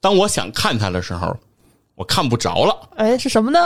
[0.00, 1.36] 当我想看它的时候，
[1.94, 2.74] 我看不着了。
[2.96, 3.58] 哎，是什么呢？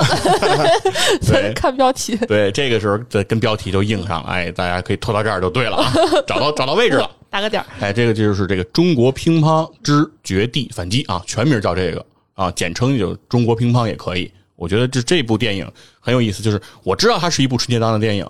[1.27, 2.17] 对看标题。
[2.27, 5.93] 对，这个时候这跟标题就应上了，哎，大家可以拖到这儿就对了啊，
[6.27, 7.11] 找到找到位置了。
[7.31, 7.67] 打个点儿。
[7.81, 14.31] 哎，这个就是这个中国乒乓之绝地反击啊，全名叫这个啊，简称就中国乒乓也可以。
[14.57, 18.27] 我觉得这这部电影很有意思，就是我知道它是一部春节档的电影，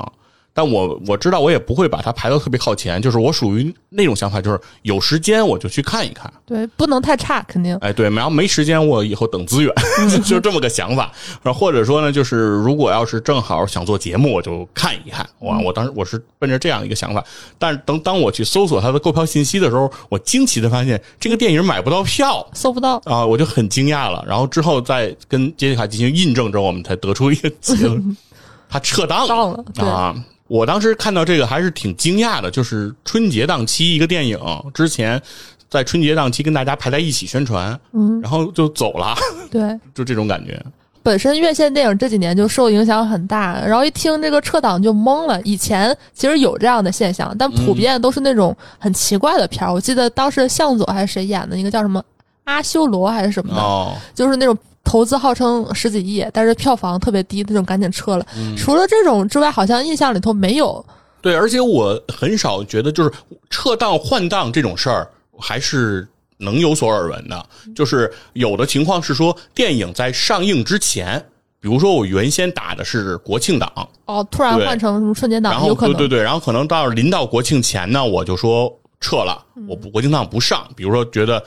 [0.56, 6.32] 但我我知道我也不会把它排到特别靠前，就是我属于那种想法，就是有时间我就去看一看。
[6.46, 7.76] 对，不能太差，肯定。
[7.82, 9.70] 哎，对，然后没时间，我以后等资源，
[10.24, 11.12] 就这么个想法。
[11.42, 15.28] 然后或者说呢，就是如果要是正好想做节目，我就看一看。
[15.40, 17.22] 哇，我当时我是奔着这样一个想法。
[17.58, 24.24] 但是等当我去搜索它的购票信息的时候，我惊奇的发现这个电影买不到票搜不到，啊，我就很惊讶了。
[24.26, 28.16] 然后之后再跟杰西卡进行印证之后，我们才得出一个结论，
[28.70, 30.14] 他撤档上了啊。
[30.48, 34.38] 我当时看到这个还是挺惊讶的，就是春节档期一个电影
[34.72, 35.20] 之前
[35.68, 39.16] 在春节档期跟大家排在一起宣传，嗯，然后就走了，
[39.50, 39.78] 对。
[39.94, 40.61] 就这种感觉。
[41.02, 45.40] 本身院线电影这几年就受影响很大，然后一听这个撤档就懵了。
[45.42, 49.72] 以前其实有这样的现象，但普遍都是那种很奇怪的片儿。
[49.72, 52.02] 我记得当时向佐还是谁演的，一个叫什么
[52.42, 58.25] 阿修罗还是什么的，哦，就是那种投资号称十几亿，但是票房特别低那种，赶紧撤了。
[58.38, 60.83] 嗯除了这种之外，好像印象里头没有。
[61.20, 63.12] 对，而且我很少觉得就是
[63.51, 66.07] 撤档换档这种事儿还是
[66.38, 67.46] 能有所耳闻的。
[67.75, 71.20] 就是有的情况是说，电影在上映之前，
[71.61, 73.70] 比如说我原先打的是国庆档，
[74.05, 75.96] 哦，突然换成什么春节档，然后有可能。
[75.96, 78.72] 对对对，然后可能到临到国庆前呢，我就说
[79.06, 80.68] 撤了，我不国庆档不上。
[80.74, 81.38] 比如说觉得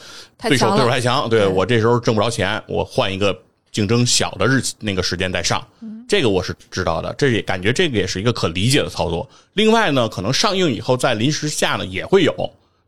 [0.41, 3.37] 对手对手太强，对对我这时候挣不着钱，我换一个
[3.69, 5.61] 竞争小的日期那个时间再上。
[6.07, 9.27] 这个我是知道的，这也感觉这个也是一个可理解的操作。
[9.53, 12.33] 另外呢，可能上映以后在临时下呢也会有，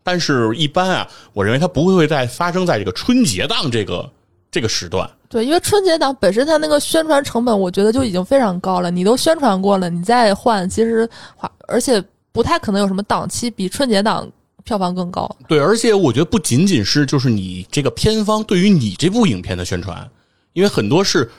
[0.04, 4.10] 但是一般啊，我认为它不会在发生在这个春节档这个
[4.50, 5.08] 这个时段。
[5.30, 8.90] 对，因为春节档本身它那个宣传成本，我觉得就已经非常高了。
[8.90, 14.28] 你都宣传过了，你再换，其实花，而且不太可能有什么档期比春节档
[14.64, 15.30] 票房更高。
[15.48, 20.10] 对，而且我觉得不仅仅是就是你这个片方对于你这部影片的宣传，
[20.54, 21.30] 因为很多是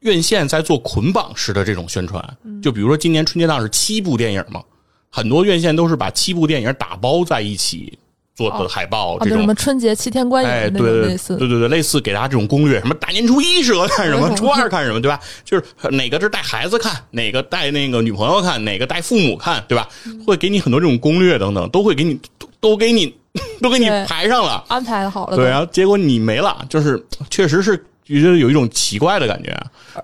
[0.00, 2.36] 院线在做捆绑式的这种宣传。
[2.62, 4.62] 就比如说今年春节档是七部电影嘛，
[5.10, 7.98] 很多院线都是把七部电影打包在一起
[8.36, 11.36] 做的海报，这种，什么春节七天观影对对类似。
[11.36, 15.18] 对对对，类似给大家这种攻略，什么大年初一适合看什么，初二看什么，对吧？
[15.44, 19.88] 就是哪个是带孩子看，哪个带那个女朋友看，哪个带父母看，对吧？
[20.06, 22.20] 嗯会给你很多这种攻略等等，都会给你
[22.60, 23.14] 都都给你
[23.62, 24.64] 都给你排上了。
[24.68, 29.56] 安排好了，对，然后结果你没了，就是确实是觉得有一种奇怪的感觉。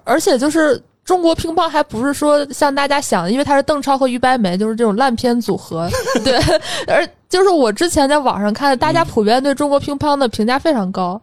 [0.04, 5.88] 而且就是中国乒乓还不是说像大家想的，因为他是邓超和于白眉，就是这种烂片组合。
[6.24, 6.38] 对，
[6.86, 11.20] 而就是我之前在网上看，大家普遍对中国乒乓的评价非常高，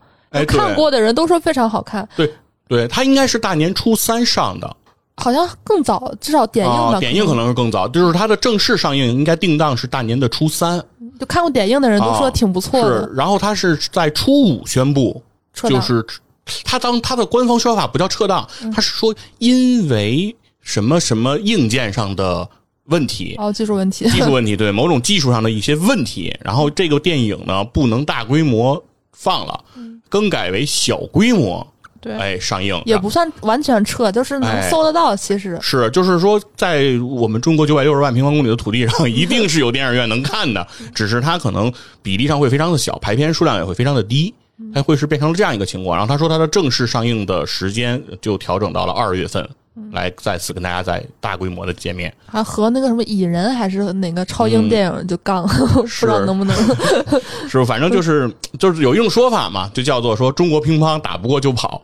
[0.48, 2.32] 看过的人都说非常好看，对
[2.67, 4.76] 对，他应该是大年初三上的
[5.17, 10.84] 好像更早，至少点映点映可能是更早，就是它的正式上映应该定档是大年的初三，
[11.19, 13.04] 就看过点映的人都说啊挺不错的。
[13.04, 15.21] 是，然后它是在初五宣布，
[15.54, 16.04] 就是
[16.63, 22.47] 它当它的官方说法不叫撤档，嗯他是说因为什么什么硬件上的
[22.86, 23.36] 问题。
[23.38, 24.10] 哦，技术问题。
[24.10, 29.63] 技术问题，对某种技术上的一些问题，然后这个电影呢不能大规模放了，
[30.10, 31.65] 更改为小规模
[32.02, 35.16] 对，哎，上映也不算完全撤，就是能搜得到。
[35.16, 44.34] 其实是，就是说，在我们中国九百六十万平方公里的土地上， 一定是有电影院能看的，只是它可能比例上会非常的小，排片数量也会非常的低，
[44.74, 45.96] 它会是变成了这样一个情况。
[45.96, 49.48] 然后他说，它的正式上映的时间就调整到了二月份。
[49.92, 56.56] 来再次跟大家在大规模的见面，还和那个什么蚁人还是哪个超英电影就杠， 不知道能不能。
[57.48, 58.30] 是，反正就是
[58.60, 61.82] 就是有一种说法嘛，就叫做说中国乒乓打不过就跑。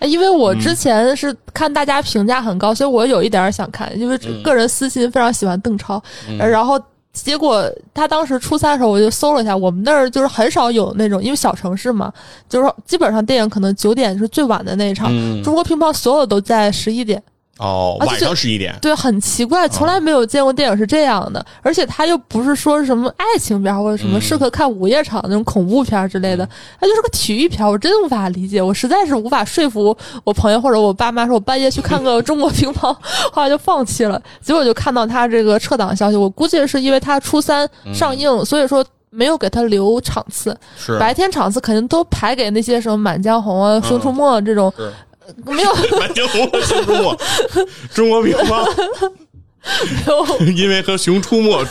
[0.00, 6.02] 因为我之前是看大家评价很高，所以我有一点想看，因为个人私心非常喜欢邓超，
[6.38, 6.80] 然后。
[7.12, 12.12] 结果他当时初三的时候，我就搜了一下，我们那儿就是很少有那种，因为小城市嘛，
[12.48, 15.10] 就是基本上电影可能九点是最晚的那一场，
[15.42, 17.22] 中国乒乓所有都在十一点。
[17.58, 26.48] 哦，晚上十一点，对，很奇怪，从来没有见过电影是这样的，而且他又不是说什么爱情片或者什么适合看午夜场那种恐怖片之类的，
[26.80, 32.92] 他就是个体育片，我真无法理解，我实在是无法说服我朋友或者我爸妈说我半夜去看个中国乒乓，
[33.30, 34.20] 后来就放弃了。
[34.40, 40.98] 结果就看到他这个撤档消息，我估计是因为他初三上映，所以说没有给他留场次，是。
[40.98, 44.72] 白天场次肯定都排给那些什么《满江红》啊、《熊出没》这种。
[45.46, 47.16] 没有满江红和熊出没，
[47.94, 49.12] 中国 乒乓，
[50.54, 51.64] 因为和熊出没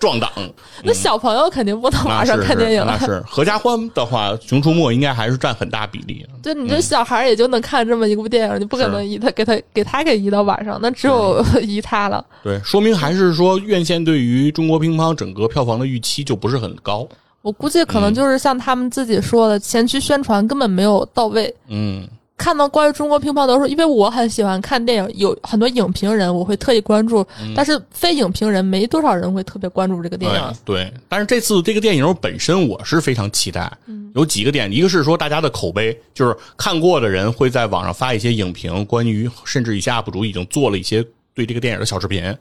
[0.00, 0.30] 撞档。
[0.84, 2.98] 那小朋友肯定不能晚上看电影了。
[2.98, 6.26] 那是合家欢的话，熊出没应该还是占很大比例。
[6.42, 12.24] 对，你这小孩也就能看这么一部电影，你不可能移他给他给他给移到晚上，那只有移他了。
[12.42, 17.06] 对，说明还是说院线对于中国乒乓整个票房的预期就不是很高。
[17.42, 21.54] 我估计可能就是像他们自己说的，前期宣传根本没有到位。
[21.68, 22.08] 嗯。
[22.42, 27.24] 看到关于中国乒乓的时候，因为我很喜欢看电影，有很多影评人我会特意关注，
[27.54, 30.54] 但是非影评人没多少人会特别关注这个电影。
[30.64, 33.70] 对，但是这次这个电影本身我是非常期待，
[34.16, 41.00] 有几个点，一个是说大家的口碑，就是看过的人会在网上发一些影评，关于甚至一些 UP 主已经做了一些
[41.34, 42.36] 对这个电影的小视频，然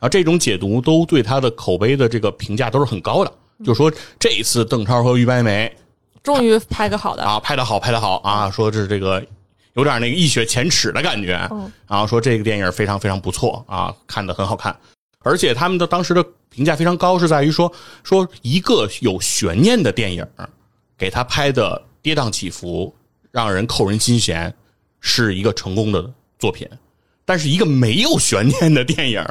[0.00, 3.32] 后这种解读都对他的口碑的这个评价都是很高的，
[3.64, 5.74] 就说这一次邓超和于白眉
[6.22, 7.22] 终于拍个好的。
[7.22, 9.24] 啊，拍的好，拍的好啊，说是这个。
[9.76, 11.32] 有点那个一雪前耻的感觉，
[11.86, 14.74] 然后说这个电影非常非常不错啊，看的很好看，
[15.20, 17.70] 而且他们的当时的评价非常高，是在于说
[18.02, 20.26] 说一个有悬念的电影，
[20.96, 22.94] 给他拍的跌宕起伏，
[23.30, 24.52] 让人扣人心弦，
[25.00, 26.66] 是一个成功的作品，
[27.26, 29.22] 但是一个没有悬念的电影，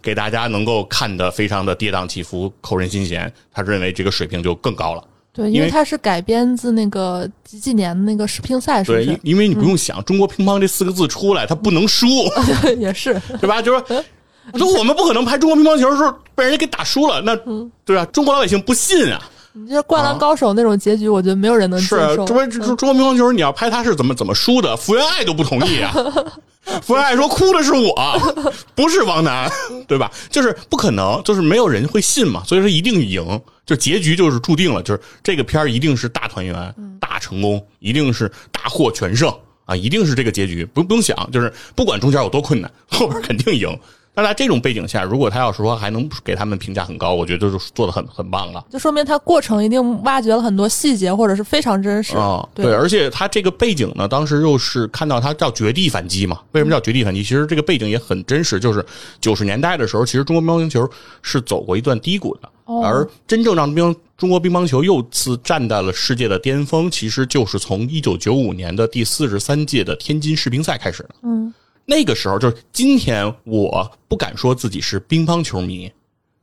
[0.00, 5.06] 给大家能够看的非常的跌宕起伏，扣人心弦，他认为这个水平就更高了。
[5.32, 9.20] 对，因为它是改编自那个几几年的那个世乒赛，是不是？
[9.22, 12.06] 因为你不用想，中国乒乓这四个字出来，它不能输，
[12.78, 13.62] 也是，对吧？
[13.62, 14.04] 就是说，
[14.58, 17.36] 说我们不可能拍中国乒乓球的时候被人家给打输了，那
[17.84, 18.04] 对吧？
[18.06, 19.20] 中国老百姓不信啊。
[19.52, 22.24] 你这《灌篮高手》那种结局，我觉得没有人能接受。
[22.24, 25.92] 中国中中国乒乓球，你要拍他是怎么怎么输的，福原爱都不同意啊。
[26.82, 27.92] 福原爱说：“哭的是我，
[28.76, 29.50] 不是王楠，
[29.88, 30.10] 对吧？
[30.30, 32.44] 就是不可能，就是没有人会信嘛。
[32.46, 39.34] 所以说一定赢，就结局就是注定了，就是这个片儿一定是大团圆、大成功，一定是大获全胜
[39.64, 40.64] 啊，一定是这个结局。
[40.66, 43.68] 不不用想，就是不管中间有多困难，后边肯定赢。”
[44.12, 48.62] 那在这种背景下，如果他要是说还能给他们评价很高，我觉得就是做的很很棒了。
[48.68, 52.46] 就说明他过程一定挖掘了很多细节，或者是非常真实啊。
[52.52, 56.40] 对，而且他这个背景呢，当时又是看到他叫绝地反击嘛？
[56.52, 57.22] 为什么叫绝地反击？
[57.22, 58.84] 其实这个背景也很真实，就是
[59.20, 60.90] 九十年代的时候，其实中国乒乓球
[61.22, 62.50] 是走过一段低谷的，
[62.82, 71.10] 而真正让乒中国乒乓球又次站在了世界的巅峰，其实就是从一九九五年的第四十三届的天津世乒赛开始的。
[71.22, 71.54] 嗯。
[71.86, 75.90] 那个时候就是今天，我不敢说自己是乒乓球迷，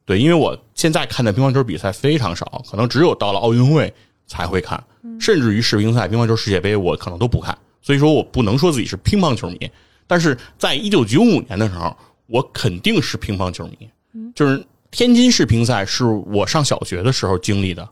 [0.06, 3.94] 对，因为我现在看的乒乓球比赛非常少，可能只有到了奥运会
[4.26, 4.84] 才会看，
[5.20, 9.72] 甚至于世乒赛、乒乓球世界杯我可能都不看，所以说我不能说自己是乒乓球迷。
[10.06, 11.96] 但是在一九九五年的时候，
[12.28, 13.90] 我肯定是乒乓球迷，
[14.36, 17.88] 就是天津世乒赛是我上小学的时候经历的，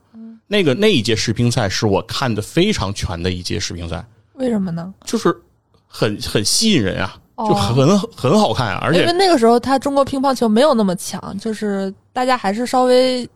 [0.48, 4.06] 那个那一届世乒赛是我看的非常全的一届世乒赛。
[4.34, 4.94] 为什么呢？
[5.06, 5.34] 就是
[5.88, 7.18] 很很吸引人啊。
[7.38, 13.28] 就很很好看啊，而且因为那个时候他中国乒乓球没有那么强，就是大家还是稍微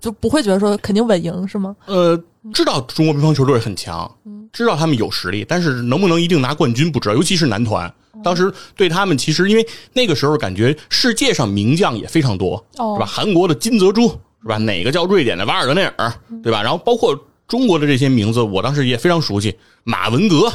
[0.00, 1.76] 就不会觉得说肯定稳赢是吗？
[1.86, 2.20] 呃，
[2.52, 4.10] 知道中国乒乓球队很强，
[4.52, 7.92] 知道他们有实力，但是能不能一定拿冠军不知道，尤其是男团。
[8.24, 13.06] 当时对他们其实因为那个时候感觉世界上名将也非常多，是吧？
[13.06, 14.08] 韩国的金泽洙
[14.42, 14.58] 是吧？
[14.58, 16.60] 哪个叫瑞典的瓦尔德内尔对吧？
[16.62, 20.52] 然后包括中国的这些名字，我当时也非常熟悉，马文革。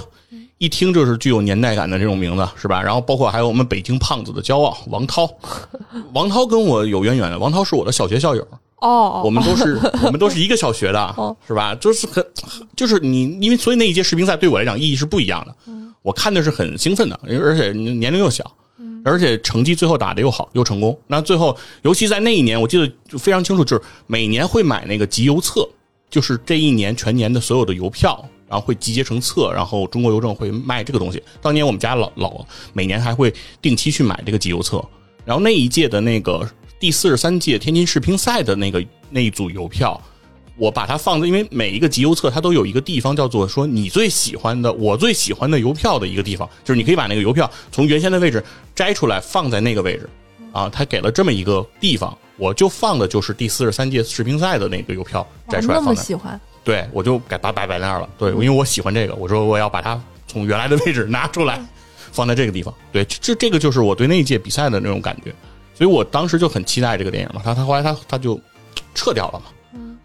[0.57, 2.81] 一听就是具有年代感的这种名字，是吧？
[2.81, 5.29] 然后包括还有我们北京胖子的骄傲王涛，
[6.13, 7.37] 王涛跟我有渊源的。
[7.37, 8.47] 王涛是我的小学校友，
[8.81, 11.75] 哦，我们都是 我们都是一个小学的，哦是吧？
[11.75, 12.25] 就是很
[12.75, 15.55] 就是你，因为所以那一届世乒赛对我来讲意义是不一样的。
[16.01, 18.49] 我看的是很兴奋的，而且年龄又小，
[19.03, 20.97] 而且成绩最后打的又好又成功。
[21.05, 25.67] 那最后，尤其在那一年，我记得就非常清楚，就是每年会买那个集邮册，
[26.09, 28.25] 就是这一年全年的所有的邮票。
[28.49, 31.21] 然后会集结成册，然后中国邮政会卖这个东西。
[31.41, 34.83] 当年我们家老老每年还会定期去买这个集邮册。
[35.25, 40.01] 然后那一届的那个第四十三届天津世乒赛的那个那一组邮票，
[40.55, 50.09] 我把它放在，因为每一个集邮册它都有一个地方叫做说你最喜欢的、我最喜欢的邮票的一个地方，就是你可以把那个邮票从原先的位置摘出来放在那个位置。
[50.53, 55.91] 啊，他给了这么一个地方，我就放的就是第四十三届世乒赛的那个邮票摘出来放在。
[55.91, 58.09] 么喜欢，对，我就给它摆摆那儿了。
[58.17, 61.65] 对，因为我喜欢这个，我说我要把它从原来的位置拿出来，
[62.11, 62.73] 放在这个地方。
[62.91, 65.33] 对，这这个就是我对那一届比赛的那种感觉，
[65.73, 67.41] 所以我当时就很期待这个电影嘛。
[67.41, 68.37] 他他后来他他就
[68.93, 69.45] 撤掉了嘛。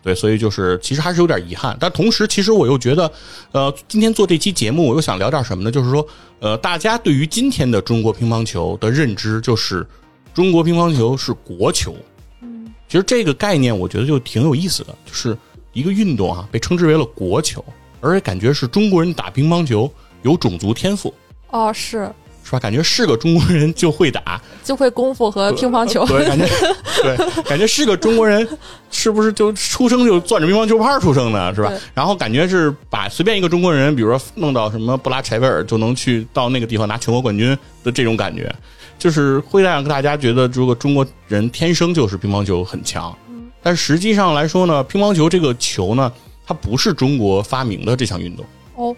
[0.04, 3.10] 对，所以就是其实还是有点遗憾，但同时其实我又觉得，
[3.52, 5.70] 呃，今天做这期节目，我又想聊点什么呢？
[5.70, 6.04] 就是说，
[6.40, 9.86] 呃，大家对于今天的中国乒乓球的认知，就是
[10.34, 11.94] 中国乒乓球是国球。
[12.40, 15.38] 嗯，其实这个概念我觉得就挺有意思的，就是
[15.72, 17.64] 一个运动啊，被称之为了国球，
[18.00, 19.90] 而且感觉是中国人打乒乓球
[20.22, 21.12] 有种族天赋，
[21.50, 22.10] 哦，是。
[22.44, 22.58] 是吧？
[22.58, 26.44] 感觉是个中国人就会打， 就会功夫和乒乓球，对，感觉
[27.00, 28.46] 对，感觉是个中国人，
[28.90, 31.72] 是不是就出生就攥着乒乓球拍出生的，是吧？
[31.94, 38.52] 然后感觉是把随便一个中国人，比如说弄到什么布拉柴维尔，就能去到那个地方拿全国冠军的这种感觉，
[38.98, 43.16] 就是会让大家觉得，如果中国人天生就是乒乓球很强，
[43.62, 46.12] 但实际上来说呢，乒乓球这个球呢，
[46.46, 48.44] 它不是中国发明的这项运动。
[48.74, 48.96] 哦，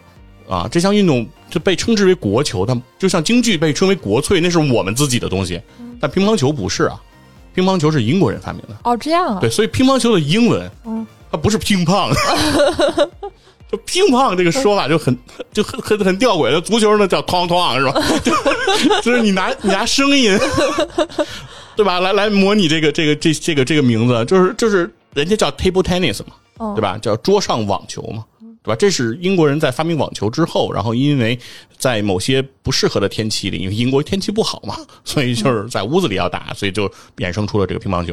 [0.49, 5.61] 啊，这项运动就被称之为国球，它就像京剧被称为国粹，那是我们自己的东西。
[6.01, 7.01] 但乒乓球不是啊，
[7.55, 8.77] 乒乓球是英国人发明的。
[8.85, 12.13] 哦，这样啊，对，所以乒乓球的英文，嗯，它不是乒乓，
[13.71, 15.17] 就乒乓这个说法就很
[15.53, 16.61] 就很很很吊诡的。
[16.61, 18.01] 足球呢叫哐哐是吧？
[18.23, 18.33] 就
[19.03, 20.39] 就是你拿你拿声音，
[21.77, 22.01] 对吧？
[22.01, 26.97] 来来模拟这个这个这这个这个名字，就是就是人家叫 table tennis 嘛，哦对吧？
[26.99, 28.25] 叫桌上网球嘛，
[28.63, 28.77] 对吧？
[28.77, 31.39] 这是英国人在发明网球之后，然后因为
[31.77, 38.13] 在某些不适合的天气里，因为英国天气不好嘛，所以就是在屋子里要打，所以就衍生出了这个乒乓球，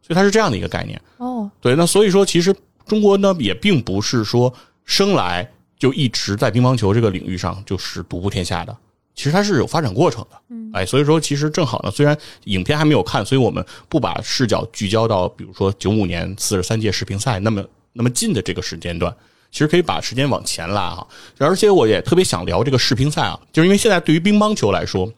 [0.00, 1.00] 所以它是这样的一个概念。
[1.18, 2.54] 哦，对，那所以说，其实
[2.86, 4.52] 中国呢也并不是说
[4.84, 5.48] 生来
[5.78, 8.76] 就一直在乒乓球这个领域上就是独步天下的，
[9.14, 10.40] 其实它是有发展过程的。
[10.48, 19.14] 嗯，哎，所以说其实正好呢，虽然影片还没有看，所以我们不把视角聚焦到比如说九五年四十三届世乒赛那么那么近的这个时间段。
[19.50, 25.12] 其实可以把时间往前拉哈，而且我也特别想聊这个世乒赛啊，就是因为现在对于乒乓球来说，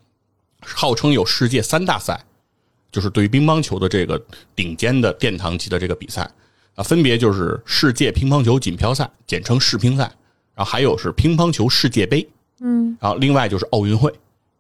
[0.61, 2.21] 号称有世界三大赛，
[2.91, 4.21] 就是对于乒乓球的这个
[4.57, 6.29] 顶尖的殿堂级的这个比赛
[6.75, 10.03] 啊，分别就是世界乒乓球锦标赛，简称世乒赛，
[10.57, 12.29] 然后还有是乒乓球世界杯，
[12.61, 14.11] 嗯，然后另外就是奥运会，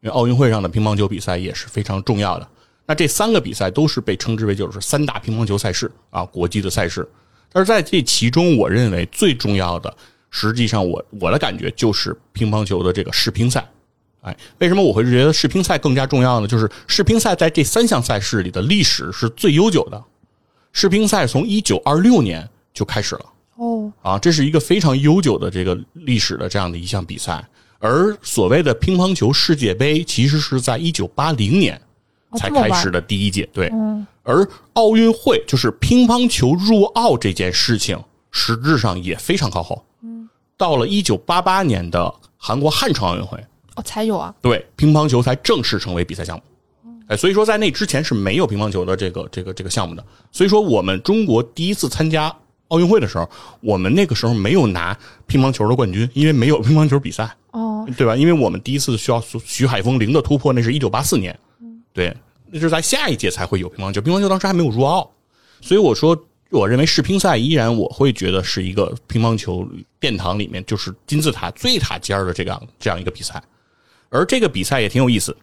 [0.00, 2.48] 因为奥运会上的乒乓球比赛也是非常重要的。
[2.86, 7.08] 那这三个比赛都是被称之为就是三大乒乓球赛事啊，国际的赛事。
[7.50, 9.96] 但是在这其中，我认为最重要的，
[10.28, 13.66] 实际上我我的感觉就是乒乓球的这个世乒赛。
[14.22, 16.48] 哎，为什么我会觉得世乒赛更加重要呢？
[16.48, 20.02] 就是世乒赛在这三项赛事里的历史是最悠久的。
[20.72, 23.26] 世乒赛从一九二六年就开始了。
[23.56, 27.46] 哦，啊，这是一个非常悠久的这个历史的这样的一项比赛。
[27.84, 31.78] 而所谓的乒乓球世界杯，其实是在一九八零年
[32.34, 33.46] 才开始的第一届。
[33.52, 39.84] 对，嗯，而奥运会就是乒乓球入奥这件事情，实质上也非常靠后。
[40.00, 43.38] 嗯，到了一九八八年的韩国汉城奥运会，
[43.76, 46.42] 哦，才有啊，对乒乓球才正式成为比赛项目。
[47.08, 50.02] 哎，所以说在那之前是没有乒乓球的这个这个这个项目的。
[50.32, 52.34] 所以说我们中国第一次参加
[52.68, 53.28] 奥运会的时候，
[53.60, 58.16] 我们那个时候没有拿乒乓球的冠军，因为没有乒乓球比赛，哦，对吧？
[58.16, 61.38] 因为我们第一次需要徐海峰零的突破，那是一九八四年，
[61.92, 62.16] 对，
[62.50, 65.10] 那是在下一届才会有乒乓球，乒乓球当时还没有入奥，
[65.60, 66.18] 所以我说。
[66.50, 69.68] 我认为世乒赛依然我会觉得是一个乒乓球
[69.98, 73.42] 殿堂里面就是金字塔最塔尖儿的这样这样一个比赛，
[74.08, 75.36] 而这个比赛也挺有意思。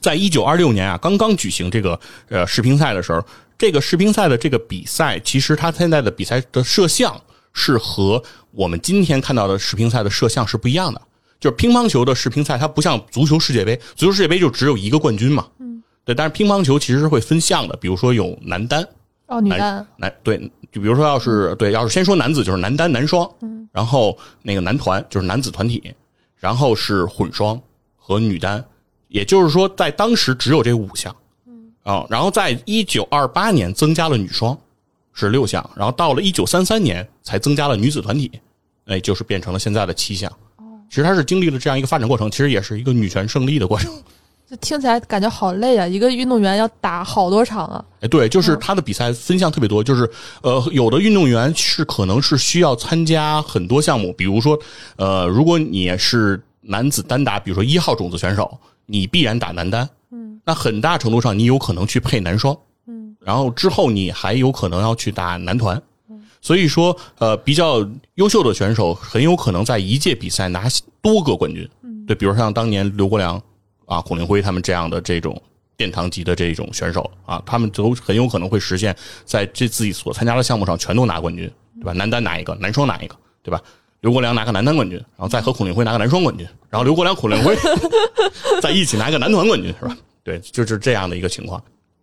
[0.00, 3.24] 在一九二六年啊，刚刚举行这个呃世乒赛的时候，
[3.56, 7.20] 这个世乒赛的这个比赛，其实它现在的比赛的摄像
[7.52, 8.20] 是和
[8.50, 11.00] 我们今天看到的世乒赛的摄像是不一样的。
[11.42, 16.14] 就是乒乓球的世乒赛，它不像足球世界杯，足球世界杯就只有一个冠军嘛，嗯，对。
[16.14, 18.86] 但是乒乓球其实是会分项的，比如说有男单，
[19.26, 20.38] 哦，女单，男对，
[20.70, 25.92] 就比如说要是对，要是先说男子就是男单、男双，嗯，然后那个男团就是男子团体，
[26.36, 27.60] 然后是混双
[27.96, 28.64] 和女单，
[29.08, 31.12] 也就是说在当时只有这五项，
[31.48, 34.56] 嗯啊，然后在一九二八年增加了女双，
[35.12, 38.30] 是六项，然后到了一九三三年才增加了女子团体，
[38.86, 40.32] 哎，就是变成了现在的七项。
[40.92, 43.90] 其实它是经历了这样一个发展过程，其实也是一个女权胜利的过程。
[44.46, 45.86] 就听起来感觉好累啊！
[45.86, 47.82] 一个运动员要打好多场啊。
[48.02, 50.06] 哎，对，就是他的比赛分项特别多，就是
[50.42, 54.58] 呃，有的运动员是可能是需要参加很多项目，比如说
[54.96, 59.88] 呃，如果你是男子单打，比如说一号种子选手，你必然打男单。
[60.10, 60.38] 嗯。
[60.44, 62.54] 那很大程度上，你有可能去配男双。
[62.86, 63.16] 嗯。
[63.18, 65.80] 然后之后你还有可能要去打男团。
[66.42, 70.68] 所以说，呃，比较优秀的选手很有可能在一届比赛拿
[71.00, 71.66] 多个冠军。
[71.82, 73.40] 嗯，对，比如像当年刘国梁
[73.86, 75.40] 啊、孔令辉他们这样的这种
[75.76, 81.92] 殿堂级的这种选手啊，他们都很有可能会实现在这自己所参加的项目上全都拿冠军，对吧？
[81.92, 83.62] 男单拿一个，男双拿一个，对吧？
[84.00, 87.56] 刘国梁拿个男单冠军，然后再和孔令辉拿个男双冠军，然后刘国梁、孔令辉
[88.60, 89.96] 在一起拿一个男团冠军，是吧？
[90.24, 91.62] 对，就是这样的一个情况。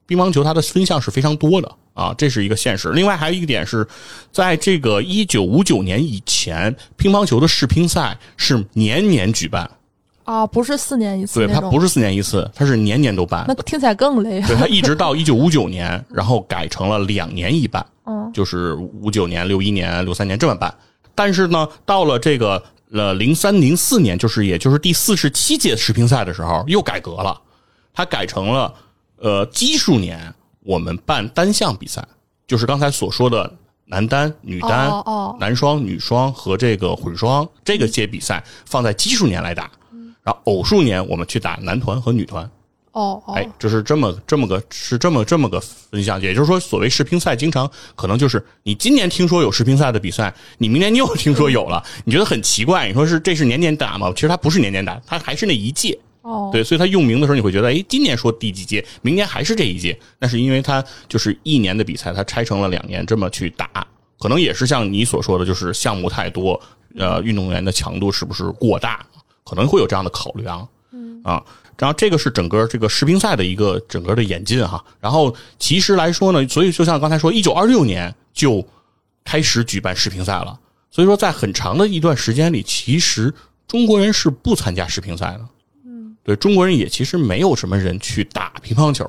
[0.09, 2.89] 乒乓球它的分项是非常多的啊，这是一个现实。
[2.93, 3.87] 另外还有一个点是，
[4.31, 9.69] 在这个一九五九年以前，乒乓球的世乒赛是年年举办
[10.23, 11.45] 啊，不是四年一次。
[11.45, 13.45] 对，它不是四年一次，它是年年都办。
[13.47, 14.41] 那听起来更累。
[14.41, 20.73] 对，它一直到一九五九年，然后改成了两年一办，嗯，就是五九年、六一年、六三年这么办。
[21.13, 27.39] 但是呢，到了这个呃零三零四年，就是也就是第四十七届世乒赛的时候，又改革了，
[27.93, 28.73] 它改成了。
[29.21, 32.05] 呃，奇数年我们办单项比赛，
[32.47, 33.51] 就是刚才所说的
[33.85, 34.91] 男单、女单、
[35.39, 39.69] 男双、女双和这个混双这个些比赛放在奇数年来打，
[40.23, 42.49] 然后偶数年我们去打男团和女团。
[42.91, 54.11] 哦，哎，就是这么这么个是这么这么个分项，也就是说，所谓世乒赛，经常可能就是你今年听说有世乒赛的比赛，你明年你又听说有了，你觉得很奇怪，你说是这是年年打吗？
[54.15, 55.97] 其实它不是年年打，它还是那一届。
[56.21, 63.85] 哦，对，所以他用名的时候，你会觉得，哎，今年说第几届，明年还是这一届，那是因为他就是一年的比赛，他拆成了两年这么去打，
[64.19, 66.59] 可能也是像你所说的，就是项目太多，
[66.97, 69.05] 呃，运动员的强度是不是过大，
[69.45, 71.21] 可能会有这样的考虑啊，嗯。
[71.23, 71.43] 啊，
[71.77, 78.65] 然后这个是整个这个世乒赛的一个整个的演进哈，然后其实来说呢，所以就像刚才说，一九二六年就
[79.23, 80.59] 开始举办世乒赛了，
[80.91, 83.33] 所以说在很长的一段时间里，其实
[83.67, 85.45] 中国人是不参加世乒赛的。
[86.29, 89.03] 对中国人也其实没有什么人去打乒乓球，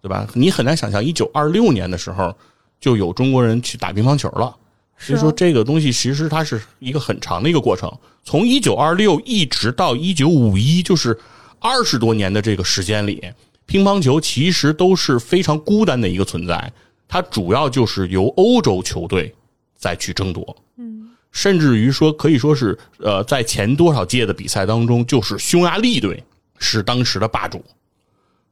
[0.00, 0.24] 对吧？
[0.34, 2.32] 你很难想象，一九二六年的时候
[2.78, 4.54] 就有中国人去打乒乓球了。
[4.96, 7.92] 所以说，这个东西其实它是一个很长的一个过程，
[8.22, 11.18] 从一九二六一直到一九五一，就是
[11.58, 13.20] 二十多年的这个时间里，
[13.66, 16.72] 乒乓球其实都是非常孤单的一个存在。
[17.08, 19.34] 它主要就是由欧洲球队
[19.76, 26.22] 再去争夺，嗯，甚至于说可以说是呃，在前多少届的比赛当中，就是匈牙利队。
[26.60, 27.64] 是当时的霸主，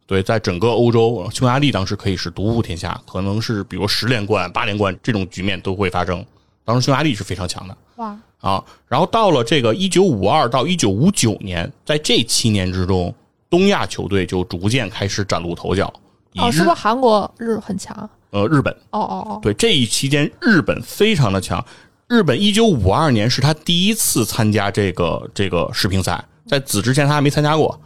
[0.06, 6.24] 对，在整个欧洲，匈牙利当时可以是独步天下，可能是比如十连冠、八连冠这种局面都会发生。
[6.64, 8.64] 当时匈牙利是非常强的，哇啊！
[8.88, 13.14] 然后到了这个一九五二到一九五九年，在这七年之中，
[13.48, 15.92] 东亚球队就逐渐开始崭露头角。
[16.36, 18.08] 哦，是不是韩国日很强？
[18.30, 18.70] 呃，日本。
[18.90, 21.64] 哦哦哦，对，这一期间日本非常的强。
[22.06, 27.78] 日本一九五二年是他第一次参加这个这个世乒赛，在此之前他还没参加过。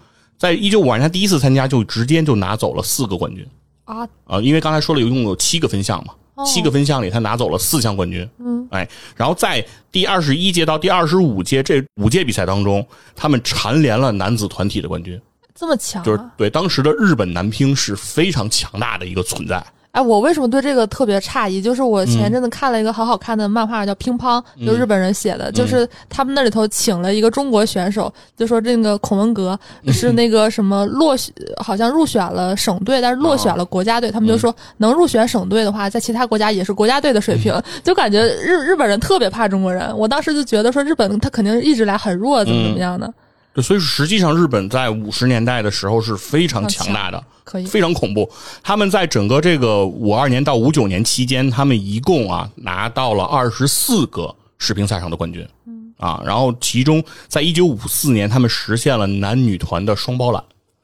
[0.43, 3.47] 在一九五二年，他第一次参加就直接就拿走了四个冠军
[3.85, 4.03] 啊！
[4.25, 6.15] 啊，因为刚才说了，一共有七个分项嘛，
[6.45, 8.29] 七个分项里他拿走了四项冠军。
[8.41, 12.85] 嗯，哎，然后在第二十一届到第二十五届这五届比赛当中，
[13.15, 15.17] 他们蝉联了男子团体的冠军。
[15.55, 19.65] 这么强，就是对当时的日本男乒是非常强大的一个存在。
[19.93, 21.61] 哎，我为什么对这个特别诧异？
[21.61, 34.11] 就是我前阵子看了一个很好看的漫画，叫《乒乓》，就日本人写的，就是他们那里头请了一个中国选手，就说这个孔文革是那个什么落选，好像入选了省队，但是落选了国家队。
[34.11, 39.95] 他们就说能入选省队的话，在其他国家也是国家队的水平， 就感觉日日本人特别怕中国人。
[39.99, 43.13] 我当时就觉得说日本他肯定一直来很弱，怎么怎么样的。
[43.55, 48.31] 对，所以实际上日本在五十年代的时候是非常强大的，可以非常恐怖。
[48.63, 60.43] 他们在整个这个五二年到五九年期间，他们一共啊拿到了二十四个世乒赛上的冠军，嗯啊，然后其中在一九五四年，他们实现了男女团的双包揽，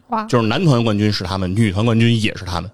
[0.09, 2.71] 哇，就是男团冠军是他们，女团冠军也是他们，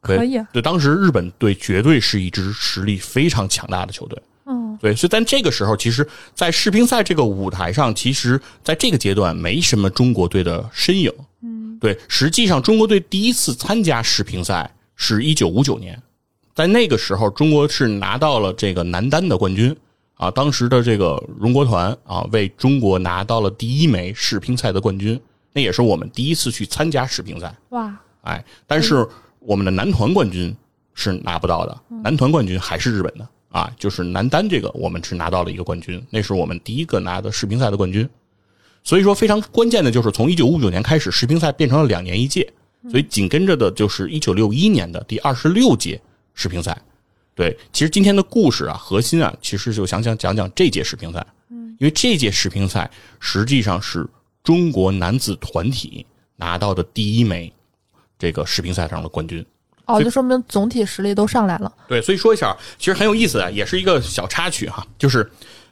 [0.00, 0.40] 可以。
[0.52, 4.18] 对，当时日本队绝对是一支实力非常强大的球队。
[4.48, 11.12] 嗯，对，所以在这个时候，其实，在世乒赛这个舞台上，其实在这个阶段没什么中国队的身影。
[11.42, 16.00] 嗯，对，实际上中国队第一次参加世乒赛是一九五九年，
[16.54, 19.76] 在那个时候，中国是拿到了这个男单的冠军
[20.14, 25.20] 啊，当时的这个荣国团啊，为中国拿到了第一枚世乒赛的冠军，
[25.52, 27.54] 那也是我们第一次去参加世乒赛。
[27.70, 29.06] 哇，哎，但是
[29.40, 30.56] 我们的男团冠军。
[31.00, 38.08] 是拿不到的，男团冠军还是日本的啊，就是男单这个我们是拿到了一个冠军，那是我们第一个拿的世乒赛的冠军。
[38.84, 42.50] 所以说非常关键的就是从一九五九年开始，世乒赛变成了两年一届，
[42.90, 46.00] 所以紧跟着的就是一九六一年的第二十六届
[46.34, 46.80] 世乒赛。
[47.34, 52.90] 对，其实今天的故事啊，核心啊，其实就想想讲讲这届世乒赛，因为这届世乒赛
[53.20, 54.08] 实际上是
[54.42, 56.04] 中国男子团体
[56.36, 57.52] 拿到的第一枚
[58.18, 59.44] 这个世乒赛上的冠军。
[59.88, 61.72] 哦，就说明总体实力都上来了。
[61.88, 65.28] 对，所以说一下，其实很有意思啊，也是一个小插曲哈，就是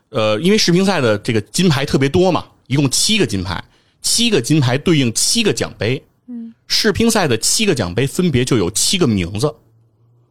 [0.09, 3.63] 呃，因为世乒赛的这个金牌特别多嘛，一共七个金牌，
[4.01, 6.03] 七个金牌对应七个奖杯。
[6.29, 9.55] 嗯，世乒赛的七个奖杯分别就有七个名字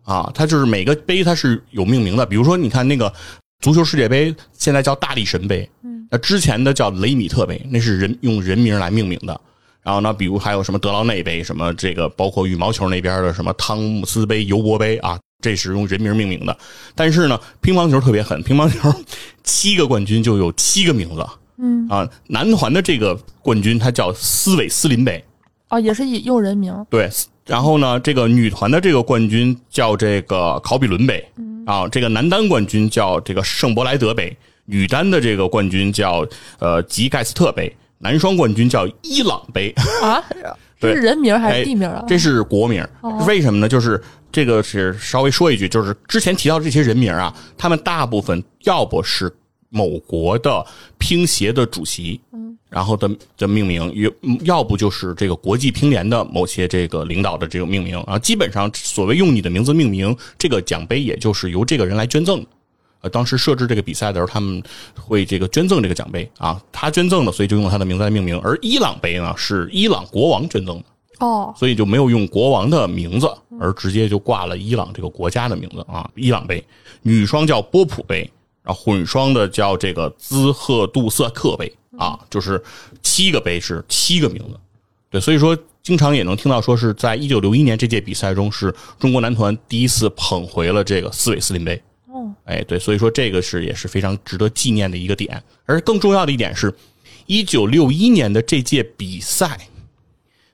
[0.03, 3.13] 啊，它就是每个杯它是有命名的，比如说你看那个
[3.61, 9.39] 足球世界杯，现在叫大力神杯，嗯，那之前的叫雷米特杯，那是人用人名来命名的。
[9.85, 16.57] 然后呢，比如还有什么德劳内杯，什么这个包括羽毛球那边的什么汤姆斯杯、尤伯杯啊，这是用人名命名的。
[16.95, 18.91] 但是呢，乒乓球特别狠，乒乓球
[19.43, 21.23] 七个冠军就有七个名字。
[21.57, 25.23] 嗯啊，男团的这个冠军他叫斯韦斯林杯，
[25.67, 26.73] 啊，也是以用人名。
[26.89, 27.07] 对，
[27.45, 31.23] 然后呢，这个女团的这个冠军叫这个考比伦杯，
[31.67, 36.27] 啊，这个男单冠军叫这个圣伯莱德杯，女单的这个冠军叫
[36.57, 37.71] 呃吉盖斯特杯。
[37.99, 40.23] 男双冠军叫伊朗杯啊，
[40.79, 42.03] 这是人名还是地名啊？
[42.07, 42.85] 这是国名，
[43.25, 43.67] 为什么呢？
[43.67, 49.33] 就是这个是稍微说一句，就是之前提到这些人名啊，他们大部分要不是
[49.69, 50.65] 某国的
[50.97, 54.11] 乒协的主席，嗯，然后的的命名，要
[54.43, 62.47] 要不就是这个国际乒联的某些这个领导的这个命名啊，基本上所谓用你的名字命名这个奖杯，也就是由这个人来捐赠的。
[63.09, 64.61] 当时设置这个比赛的时候，他们
[64.95, 68.39] 会这个捐赠这个奖杯啊，他捐赠的，所以就用他的名字来命名。
[68.39, 70.83] 而伊朗杯呢，是伊朗国王捐赠的
[71.19, 73.29] 哦，所以就没有用国王的名字，
[73.59, 76.09] 而直接就挂了伊朗这个国家的名字啊。
[76.15, 76.63] 伊朗杯
[77.01, 78.29] 女双叫波普杯，
[78.63, 82.61] 然后混双的叫这个兹赫杜瑟克杯啊，就是
[83.01, 84.59] 七个杯是七个名字。
[85.09, 91.81] 对，所以说经常也能听到说是在一九六一年这届比赛中，是中国男团第一次捧回了这个斯韦斯林杯。
[92.45, 95.41] 哎，对，所以说这个是也是非常值得纪念的一个点。
[95.65, 96.73] 而更重要的一点是，
[97.25, 99.67] 一九六一年的这届比赛，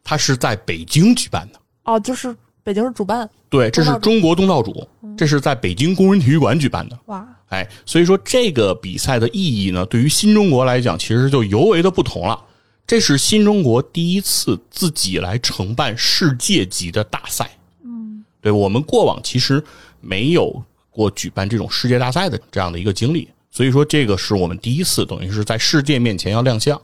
[0.04, 1.60] 它是在北京举办的。
[1.84, 3.30] 哦，就是北京是主办。
[3.50, 6.98] 对，这是中国东道主，这是在北京工人体育馆举办的。
[7.08, 12.46] 哇，哎，所以说这个比赛的意义呢，对于新中国来讲，其实就尤为的不同了。
[12.88, 17.52] 这是新中国第一次自己来承办世界级的大赛。
[17.84, 19.64] 嗯，对我们过往其实
[20.00, 20.64] 没有。
[20.92, 26.80] 过举办这种世界大赛的这样的一个经历，所以说这个是我们第一次，等于是在世界面前要亮相。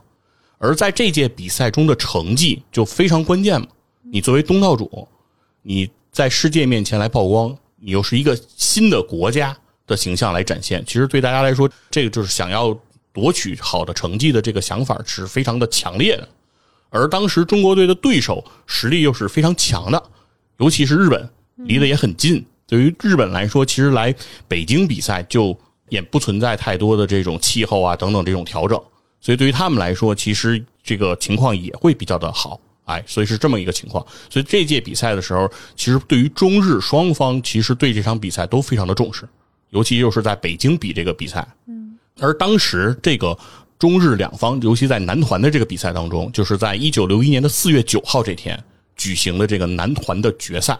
[0.56, 3.68] 而在这届比赛中的成绩就非常关键嘛。
[4.10, 5.06] 你作为东道主，
[5.62, 9.56] 你在世界面前来曝光，你又是一个新的国家
[9.86, 10.84] 的形象来展现。
[10.84, 12.76] 其实对大家来说，这个就是想要
[13.12, 16.26] 夺取好的成绩的这个想法是非常的强烈的。
[16.90, 20.02] 而当时中国队的对手实力又是非常强的，
[20.56, 22.44] 尤其是日本，离得也很近。
[22.68, 24.14] 对于日本来说，其实来
[24.46, 25.58] 北京比赛就
[25.88, 28.78] 也不存在太多的这种气候啊等等这种调整，
[29.22, 34.06] 所以对于他们来说，其实这个情况也会比较的好，哎，所以是这么一个情况。
[34.28, 39.26] 所以这届比赛的时候，其实对于中日双方，其实对这场比赛都非常的重视，
[39.70, 41.48] 尤其又是在北京比这个比赛。
[41.66, 43.34] 嗯，而当时这个
[43.78, 48.62] 中日两方，尤其在男团的这个比赛当中，就是在一九六一年的四月九号这天
[48.94, 50.78] 举行的这个男团的决赛。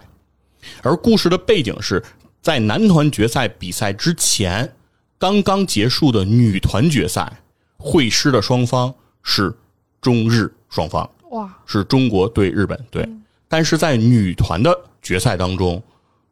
[0.83, 2.03] 而故事的背景是
[2.41, 4.75] 在男团决赛比赛之前，
[5.19, 7.41] 刚刚结束的女团决赛，
[7.77, 9.55] 会师的双方是
[10.01, 13.09] 中日双方，哇，是中国对日本对。
[13.49, 15.83] 但是在女团的决赛当中，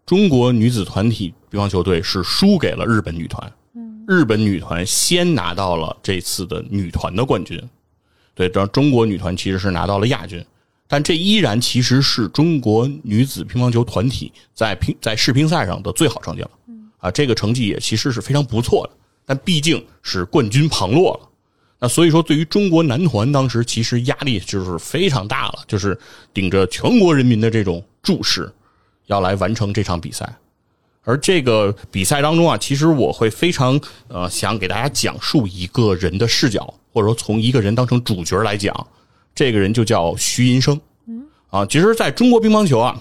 [0.04, 3.52] 中国女子团体乒乓球队是输给了日本女团，
[4.06, 7.60] 日本女团先拿到了这次的女团的冠军，
[8.34, 10.44] 对，然后中国女团其实是拿到了亚军。
[10.88, 16.50] 但这依然其实是中国女子乒乓球团体在乒在世乒赛上的最好成绩了，
[16.98, 18.92] 啊，这个成绩也其实是非常不错的。
[19.24, 21.28] 但毕竟是冠军旁落了，
[21.80, 25.98] 那所以说对于中国男团当时其实压力就是非常大了，就是
[26.32, 28.48] 顶着全国人民的这种注视，
[29.06, 30.36] 要来完成这场比赛。
[31.02, 38.86] 而这个比赛当中啊，其实我会非常呃想给大家讲述一个人的视角，或者说从一个人当成主角来讲。
[39.36, 43.00] 这个人就叫徐银生，嗯啊，其实在中国乒乓球啊，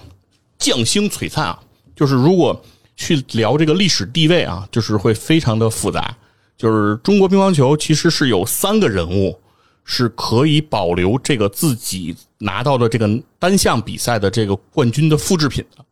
[0.58, 1.58] 将星璀璨啊，
[1.96, 2.62] 就是如果
[2.94, 6.14] 去聊这个历史地位啊，就是会非常的复杂。
[6.58, 9.38] 就是中国乒乓球其实是有三个人物
[9.84, 13.08] 是可以保留这个自己拿到的这个
[13.38, 15.84] 单项比赛的这个冠军的复制品的，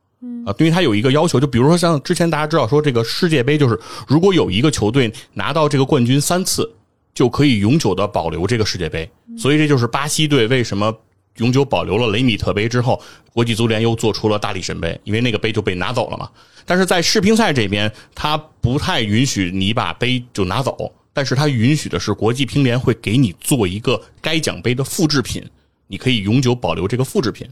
[0.45, 6.71] 啊，对于他有一个要求，就比如说像之前大家知道说这个世界杯，就是如果有一个球队拿到这个冠军三次，
[7.15, 9.09] 就可以永久的保留这个世界杯。
[9.37, 10.97] 所以这就是巴西队为什么
[11.37, 16.31] 永久保留了雷米特杯之后，国际足联又做出了大力神杯，因为那个杯就被拿走了嘛。
[16.65, 25.45] 但是在世乒赛这边，他不太允许你把杯就拿走，但是他允许的是国际乒联会给你做一个该奖杯的复制品，
[25.89, 27.49] 你可以永久保留这个复制品。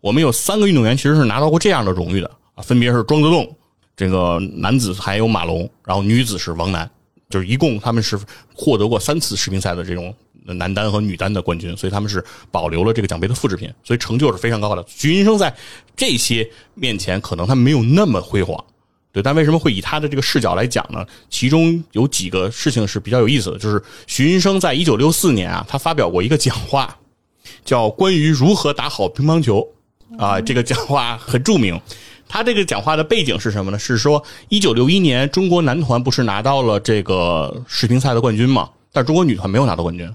[0.00, 3.56] 我们有三个运动员其实是拿到过这样的荣誉的啊，分别是庄则栋，
[3.96, 6.88] 这个男子还有马龙，然后女子是王楠，
[7.28, 8.16] 就是一共他们是
[8.54, 10.14] 获得过三次世乒赛的这种
[10.54, 14.84] 男单和女单的冠军，所以他们是保留了这个奖杯的复制品，所以成就是非常高的。
[14.88, 15.54] 徐云生在
[15.94, 18.64] 这些面前可能他没有那么辉煌，
[19.12, 21.04] 对，但为什么会以他的这个视角来讲呢？
[21.30, 26.96] 其中有几个事情是比较有意思的，就是徐云生在一九六四年啊，他发表过一个讲话，
[27.64, 29.66] 叫关于如何打好乒乓球。
[30.18, 31.78] 啊，这个讲话很著名。
[32.28, 33.78] 他这个讲话的背景是什么呢？
[33.78, 38.70] 是说，一九六一年中国男团不是拿到了这个世乒赛的冠军嘛？
[38.92, 40.08] 但中国女团没有拿到冠军。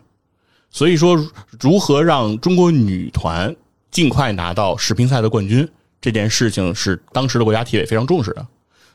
[0.72, 1.16] 所以说，
[1.60, 3.54] 如何让中国女团
[3.92, 5.68] 尽快拿到世乒赛的冠军
[6.00, 8.48] 这件事情，是当时的国家体委非常重视的。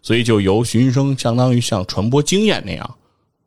[0.02, 2.94] 所以就由徐云生相当于像传播经验那样，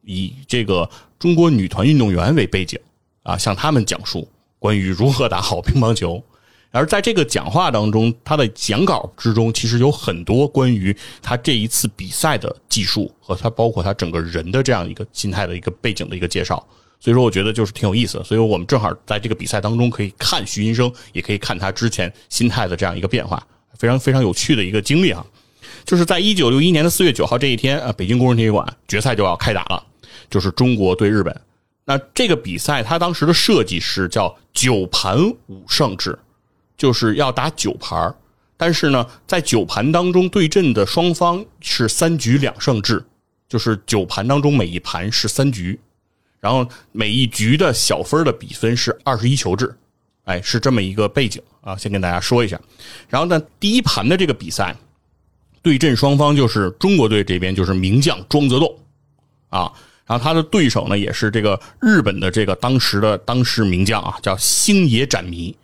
[0.03, 2.79] 以这个中国女团运动员为背景
[3.23, 4.27] 啊，向他们讲述
[4.59, 6.23] 关于如何打好乒乓球。
[6.71, 16.63] 而在这个讲话当中，他的讲稿之中，其实有很多关于他这一次比赛的技术和他包括他整个人的这样一个心态的一个背景的一个介绍。
[16.99, 18.23] 所以说，我觉得就是挺有意思的。
[18.23, 23.41] 所以我们正好在这个比赛当中可以看徐云生，也可以看他之前心态的这样一个变化，
[23.77, 25.25] 非常非常有趣的一个经历啊！
[25.85, 29.83] 就是在一九六一年的四月九号这一天啊，北京工人体育馆决赛就要开打了，
[30.29, 31.41] 就是中国对日本。
[31.85, 36.17] 那这个比赛它当时的设计是叫九盘五胜制。
[36.77, 38.15] 就是要打九盘
[38.55, 43.03] 但是呢，在九盘当中对阵的双方是三局两胜制，
[43.49, 45.77] 就是九盘当中每一盘是三局，
[46.39, 49.75] 然后每一局的小分的比分是二十一球制，
[50.23, 52.59] 哎，是这么一个背景啊，先跟大家说一下。
[53.07, 54.75] 然后呢，第一盘的这个比赛
[55.61, 58.79] 对阵双方就是中国队这边就是名将庄则栋
[59.49, 59.71] 啊，
[60.05, 65.55] 然后他的对手呢也是这个日本的这个当时的当时名将啊，叫星野展弥。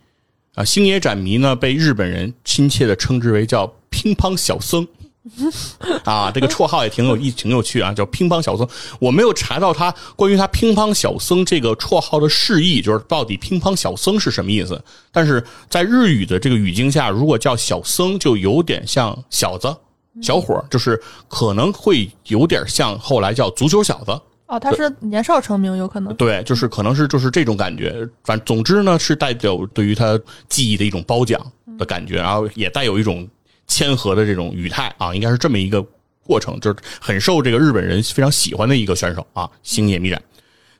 [0.54, 4.88] 啊，星野展弥呢，被日本人亲切的称之为叫“乒乓小僧”，
[6.04, 8.66] 啊，这个绰号也挺有意、挺有趣啊，叫“乒乓小僧”。
[9.00, 14.80] 我没有查到他关于他“乒乓小僧”这个绰号的释义，就是到底“乒乓小僧”是什么意思。
[15.10, 19.74] 但是在日语的这个语境下，如果叫小僧，就有点像小子、
[20.22, 24.18] 小伙就是可能会有点像后来叫足球小子。
[24.46, 28.08] 哦，他是年少成名，有可能对，就是可能是就是这种感觉。
[28.22, 30.16] 反总之呢，是代表对于他
[30.48, 31.44] 记忆的一种褒奖
[31.76, 33.28] 的感觉，然后也带有一种
[33.66, 35.84] 谦和的这种语态啊，应该是这么一个
[36.24, 40.22] 过程，就是很受这个日本人非常喜欢的一个选手啊，星野弥展。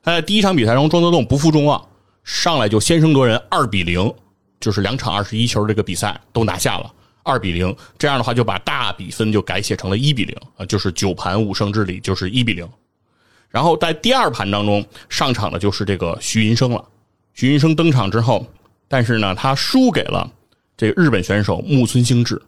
[0.03, 1.85] 他在第一场比赛中，庄则栋不负众望，
[2.23, 4.13] 上来就先声夺人，二比零，
[4.59, 12.67] 就是两场二十一球这个比赛都拿下了，二比零，这样的话就把大比分就改写成了一比零啊，就是九盘五胜制里就是一比零。
[13.49, 16.83] 然后在第二盘当中上场的就是这个徐云生了。
[17.33, 18.45] 徐云生登场之后，
[18.87, 20.29] 但是呢，他输给了
[20.75, 22.41] 这个日本选手木村兴志。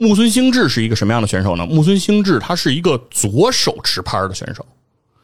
[0.00, 1.66] 木村兴志是一个什么样的选手呢？
[1.66, 4.64] 木村兴志他是一个左手持拍的选手。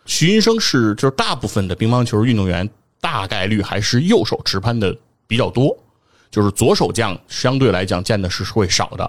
[0.04, 2.68] 徐云生是就是大部分的乒乓球运动员
[3.00, 4.94] 大概率还是右手持拍的
[5.28, 5.76] 比较多，
[6.28, 9.08] 就是左手将相对来讲见的是会少的。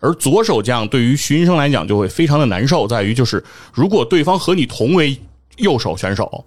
[0.00, 3.42] 而左手将对于徐云生来讲就会非常的难受，在于就是
[3.72, 5.18] 如果对方和你同为
[5.56, 6.44] 右手选手，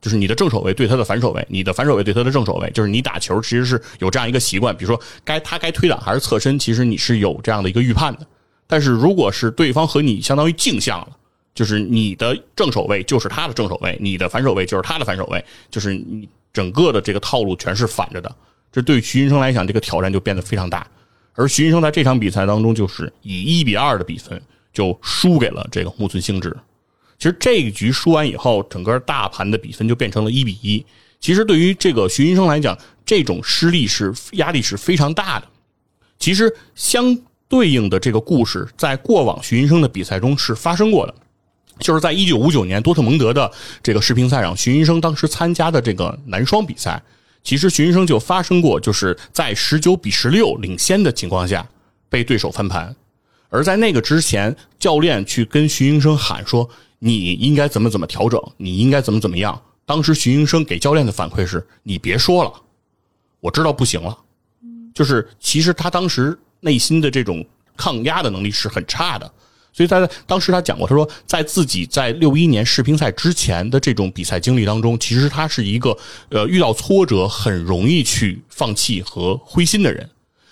[0.00, 8.26] 就是你的正手位对他的反手位，你的反手位对他的正手位，就是你打球其实是有这样一个习惯，比如说该他该推挡还是侧身，其实你是有这样的一个预判的。
[8.66, 11.08] 但是如果是对方和你相当于镜像了，
[11.54, 18.34] 就是你的正手位就是他的正手位，你的反手位就是他的反手位，就是你整个的这个套路全是反着的。
[18.72, 20.86] 这对徐云生来讲，这个挑战就变得非常大。
[21.34, 24.40] 而徐云生在这场比赛当中，就是以一比二的比分
[24.72, 26.56] 就输给了这个木村兴志。
[27.20, 30.84] 其实这一局输完以后，整个大盘的比分就变成了一比一。
[31.20, 35.46] 其实对于这个徐云生来讲，这种失利是压力是非常大的。
[36.18, 37.14] 其实相
[37.46, 41.14] 对应的这个故事，在过往徐云生的比赛中是发生过的，
[41.78, 43.52] 就是在一九五九年多特蒙德的
[43.82, 47.02] 这个世乒赛上，徐云生当时参加的这个男双比赛，
[47.44, 51.68] 其实徐云生就发生过，就是在十九比十六领先的情况下
[52.08, 52.96] 被对手翻盘，
[53.50, 56.66] 而在那个之前，教练去跟徐云生喊说。
[57.00, 58.40] 你应该怎么怎么调整？
[58.56, 59.60] 你应该怎么怎么样？
[59.84, 62.52] 当时徐云生给教练的反馈是：你别说了，
[63.40, 64.16] 我知道不行了。
[64.94, 67.44] 就是其实他当时内心的这种
[67.76, 69.32] 抗压的能力是很差的。
[69.72, 75.96] 所以在当时他讲过，他说在自己在六一年世乒赛之前的这种比赛经历当中，其实他是一个
[76.28, 80.10] 呃遇到挫折很容易去放弃和灰心的人。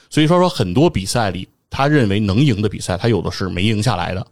[0.08, 4.26] 所以说说很多比赛里，他认为能赢的比赛，他有的是没赢下来的。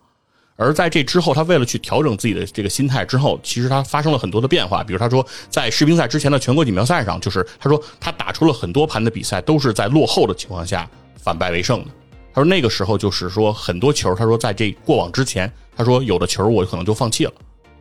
[0.59, 4.83] 而在这之后，他为了去调整自己的这个心态之后，其实他发生了很多的变化。
[4.83, 11.91] 比如他说，在世乒赛之前的全国锦标赛上，就是他说他打出了很多盘的比赛都是在落后的情况下反败为胜的。
[12.33, 17.33] 他说那个时候就是说很多球，他说在这过往之前，他说有的球我可能就放弃了，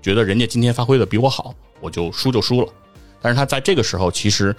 [0.01, 2.67] 觉得人家今天发挥的比我好，我就输就输了。
[3.21, 4.53] 但是他在这个时候，其实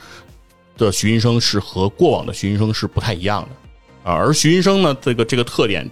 [0.79, 4.14] 的徐云生是和过往的徐云生是不太一样的啊。
[4.14, 5.87] 而徐云生呢，这个这个特点。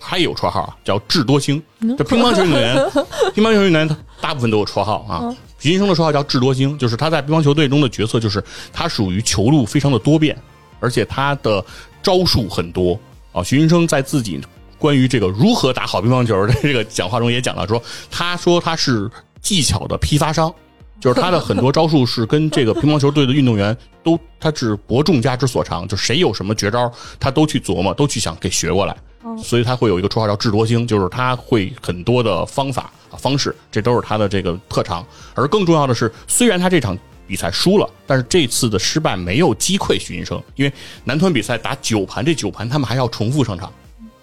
[0.00, 1.62] 他也有绰号啊，叫智多星。
[1.96, 2.74] 这乒乓球运动员，
[3.34, 5.36] 乒乓球运动员他大部分都有绰号啊。
[5.58, 8.42] 徐云生的绰号叫智多星，就是他在乒乓球队中的角色，就是
[8.72, 10.34] 他属于球路非常的多变，
[10.80, 11.62] 而且他的
[12.02, 12.98] 招数很多
[13.30, 13.42] 啊。
[13.42, 14.40] 徐云生在自己
[14.78, 19.10] 关于这个如何打好乒乓球的这个讲话中也讲到说，他说他是
[19.42, 20.50] 技巧的批发商，
[20.98, 28.96] 就是他的很多招数是跟这个乒乓球队的运动员都他是伯仲家之所长，就谁有什么绝招，他都去琢磨，都去想给学过来。
[29.42, 35.04] 所以他会有一个绰号叫智多星，就是他会很多的方法啊方式，这都是他的这个特长。
[35.34, 36.96] 而更重要的是，虽然他这场
[37.26, 40.72] 比赛输了，但是这次的失败没有击溃徐云生，因为
[41.04, 43.70] 男团比赛打九盘，这九盘他们还要重复上场，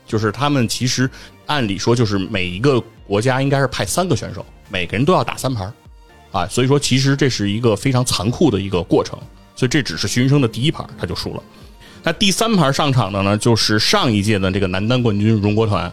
[0.05, 1.09] 就是他们其实
[1.45, 5.71] 按理说就是每一个国家应该是派三个选手，每个人都要打三盘，
[6.31, 9.17] 啊，所以说其实这是一个非常残酷的一个过程，
[9.55, 11.43] 所以这只是徐云生的第一盘他就输了。
[12.08, 15.91] 那第三盘上场的呢，就是上一届的这个男单冠军荣国团。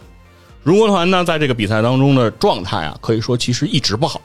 [0.63, 4.21] 荣国团呢，在这个比赛当中的状态啊，可以说其实一直不好。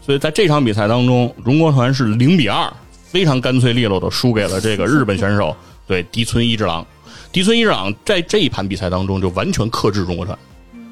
[0.00, 2.72] 所以在这场比赛当中，荣国团是零比二，
[3.04, 5.54] 非常干脆利落的输给了这个日本选手，
[5.86, 6.82] 对迪村一之郎。
[7.30, 10.38] 迪村一之郎在这一盘比赛当中就完全克制荣国团，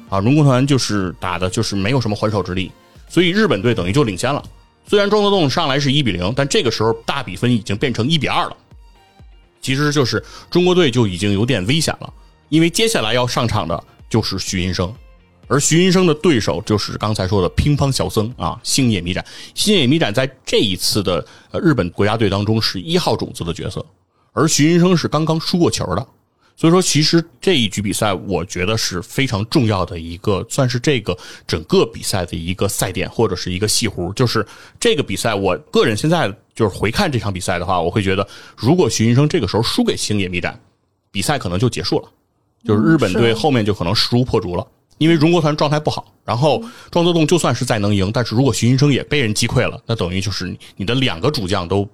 [0.07, 2.71] 啊，荣国团就是打的就是没有什么还手之力，
[3.09, 4.43] 所以日本队等于就领先了。
[4.85, 8.55] 虽然庄则栋上来是一比零，但这个时候大比分已经变成一比二了。
[9.61, 12.13] 其实就是中国队就已经有点危险了，
[12.49, 14.93] 因为接下来要上场的就是徐云生，
[15.47, 19.25] 而徐云生的对手就是刚才说的乒乓小僧啊，星野弥展。
[19.53, 21.25] 星野弥展在这一次的
[21.61, 23.85] 日本国家队当中是一号种子的角色，
[24.33, 26.07] 而徐云生是刚刚输过球的。
[26.59, 34.11] 所以说，其实这一局比赛，我觉得是非常重要的一个，算是这个整个比赛的一个赛点或者是一个戏弧。
[34.15, 34.43] 就是
[34.79, 40.59] 这个比赛，我个人现在就是回看这场比赛的话，我会觉得，如果徐云生这个时候输给星野密展，
[41.11, 42.09] 比赛可能就结束了，
[42.65, 44.65] 就是日本队后面就可能势如破竹了。
[44.97, 51.87] 因为荣国团状态不好，然后庄则栋就算是再能赢，但是如果徐云生也被人击溃了，那等于就是你的两个主将都。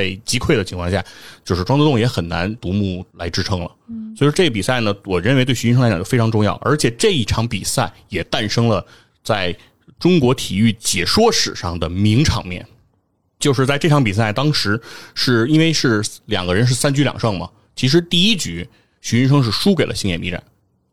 [0.00, 1.04] 被击溃的情况下，
[1.44, 3.70] 就是庄则栋也很难独木来支撑了。
[3.88, 8.82] 嗯，所以说这个比赛呢，我认为对徐云生来讲就非常重要，而且这一场比赛也诞生了
[9.22, 9.54] 在
[9.98, 12.66] 中国体育解说史上的名场面，
[13.38, 14.80] 就是在这场比赛当时
[15.14, 18.66] 是因为是两个人是三局两胜嘛，其实第一局
[19.02, 20.42] 徐云生是输给了星野弥展，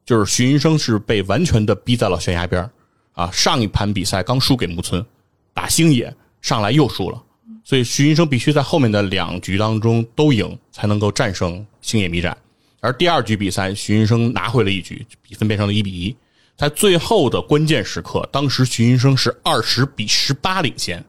[0.05, 2.69] 就是徐云生是被完全的逼在了悬崖边
[3.13, 5.05] 啊，上一盘比赛刚输给木村，
[5.53, 7.23] 打星野上来又输了。
[7.67, 12.37] 所以徐云生必须在后面的两局当中都赢，才能够战胜星野迷展。
[12.79, 16.15] 而第二局比赛，徐云生拿回了一局，比分变成了一比一。
[16.55, 21.03] 在最后的关键时刻，当时徐云生是二十比十八领先。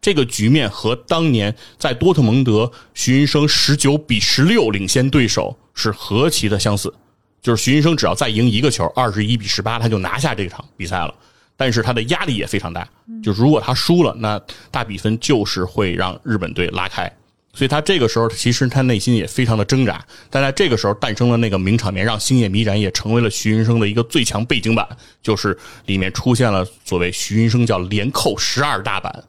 [0.00, 6.92] 这个局面和当年在多特蒙德徐云生十九比十六领先对手是何其的相似。
[7.40, 11.14] 就是徐云生只要再赢一个球，二十一比十八，他就拿下这场比赛了。
[11.56, 12.86] 但是他的压力也非常大，
[13.22, 14.40] 就如果他输了，那
[14.70, 17.10] 大比分就是会让日本队拉开，
[17.54, 20.04] 所以他这个时候其实他内心也非常的挣扎。
[20.28, 24.86] 但在这个时候诞生了那个名场面，让星野弥展也成为了徐云生的一个最强背景板，
[25.22, 29.24] 就是里面出现了所谓徐云生叫连扣十二大板。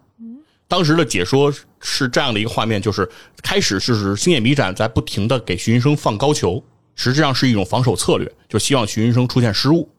[0.67, 1.49] 当时的解说
[1.79, 3.09] 是这样的一个画面，就是
[3.41, 6.61] 开始是星野弥展在不停的给徐云生放高球，
[6.93, 9.89] 实际上是一种防守策略，就希望徐云生出现失误。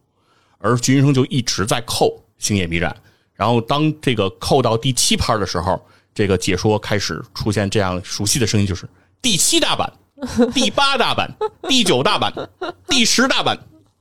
[0.58, 2.94] 而徐云生就一直在扣星野弥展，
[3.34, 5.80] 然后当这个扣到第七拍的时候，
[6.14, 8.88] 这个解说开始出现这样熟悉的声音，就是
[9.22, 9.92] 第七大板、
[10.52, 11.32] 第八大板、
[11.68, 12.32] 第九大板、
[12.88, 13.58] 第十大板、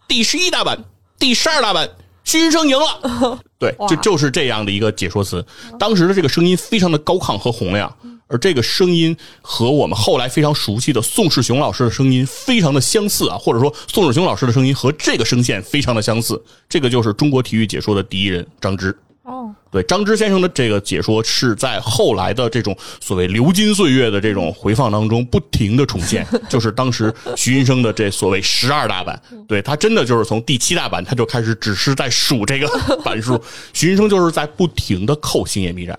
[0.08, 0.84] 第十一大板、
[1.20, 1.90] 第十二大板，
[2.24, 3.40] 徐云生赢了。
[3.60, 5.46] 对，就就是这样的一个解说词。
[5.80, 7.96] 当时的这个声音非常的高亢和洪亮。
[8.28, 16.42] 而这个声音和我们后来非常熟悉的宋世雄老师的声音非常的相似啊，或者说宋世雄老师的声音和这个声线非常的相似。
[16.68, 32.68] 这个就是中国体育解说的第一人张芝哦，对张芝先生的这个解说是在后来的这种所谓流金岁月的这种回放当中不停的重现， 就是当时徐云生的这所谓十二大板，对他真的就是从第七大板他就开始只是在数这个
[33.04, 33.42] 板数，
[33.74, 35.98] 徐云生就是在不停的扣星野迷展，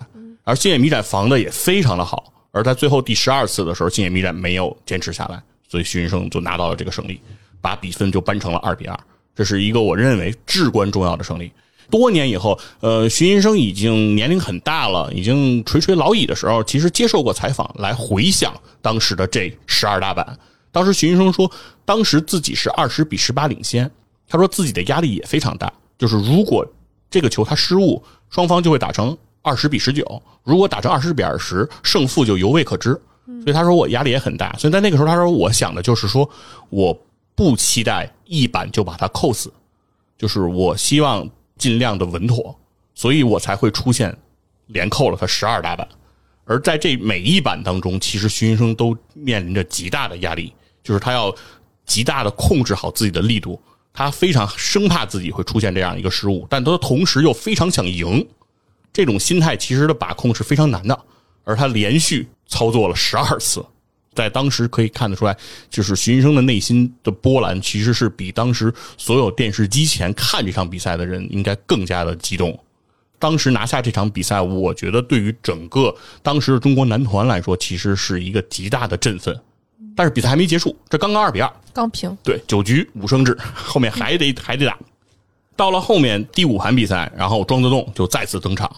[0.49, 7.21] 而星野迷展防的也非常的好，而在最后第十二次的时候，星野迷展没有坚持下来，所以徐云生就拿到了这个胜利，
[7.61, 8.99] 把比分就扳成了二比二，
[9.35, 11.51] 这是一个我认为至关重要的胜利。
[11.91, 20.35] 多年以后，呃，徐云生已经年龄很大了，已经垂垂老矣的时候，其实接受过采访，来回想当时的这十二大板。
[20.71, 21.51] 当时徐云生说，
[21.85, 23.87] 当时自己是二十比十八领先，
[24.27, 26.65] 他说自己的压力也非常大，就是如果
[27.07, 29.15] 这个球他失误，双方就会打成
[29.49, 30.03] 二十比十九；
[30.43, 32.91] 如果打成二十比二十，胜负就犹未可知。
[33.25, 34.53] 所以他说我压力也很大。
[34.57, 36.29] 所以在那个时候，他说我想的就是说，
[36.69, 36.97] 我
[37.35, 39.51] 不期待一板就把他扣死，
[40.17, 41.27] 就是我希望。
[41.59, 42.57] 尽量的稳妥，
[42.95, 44.17] 所以我才会出现
[44.67, 45.85] 连扣了他十二大板。
[46.45, 51.35] 而在这每一板当中，其实徐云生都面临着极大的压力，就是他要
[51.85, 58.25] 极大的控制好自己的力度，他非常生怕自己会出现这样一个失误，但他同时又非常想赢。
[58.91, 60.99] 这种心态其实的把控是非常难的，
[61.43, 63.65] 而他连续操作了十二次。
[64.15, 65.37] 在当时可以看得出来，
[65.69, 72.57] 就是徐云生的内心的波澜，其实是比当时所有电视机前看这场比赛的人应该更加的激动。
[73.17, 79.39] 当时拿下这场比赛，我觉得对于整个当时的中国男团来说，其实是一个极大的振奋。
[79.95, 82.17] 但是比赛还没结束，这刚刚二比二，刚平。
[82.23, 84.77] 对，九局五胜制，后面还得还得打。
[85.59, 88.73] 到了后面第五盘比赛，然后庄则栋就再次登场。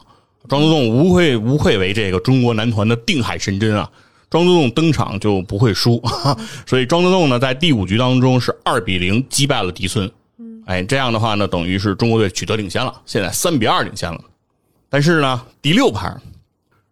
[0.49, 3.87] 庄则栋无愧无愧为这个中国男团的定海神针啊！
[4.31, 6.01] 庄则栋登场就不会输，
[6.65, 10.11] 所以庄则栋呢在第五局当中是二比零击败了迪村。
[10.65, 14.19] 哎，这样的话呢，等于是中国队取得领先了，现在三比二领先了。
[14.89, 16.19] 但是呢，第六盘，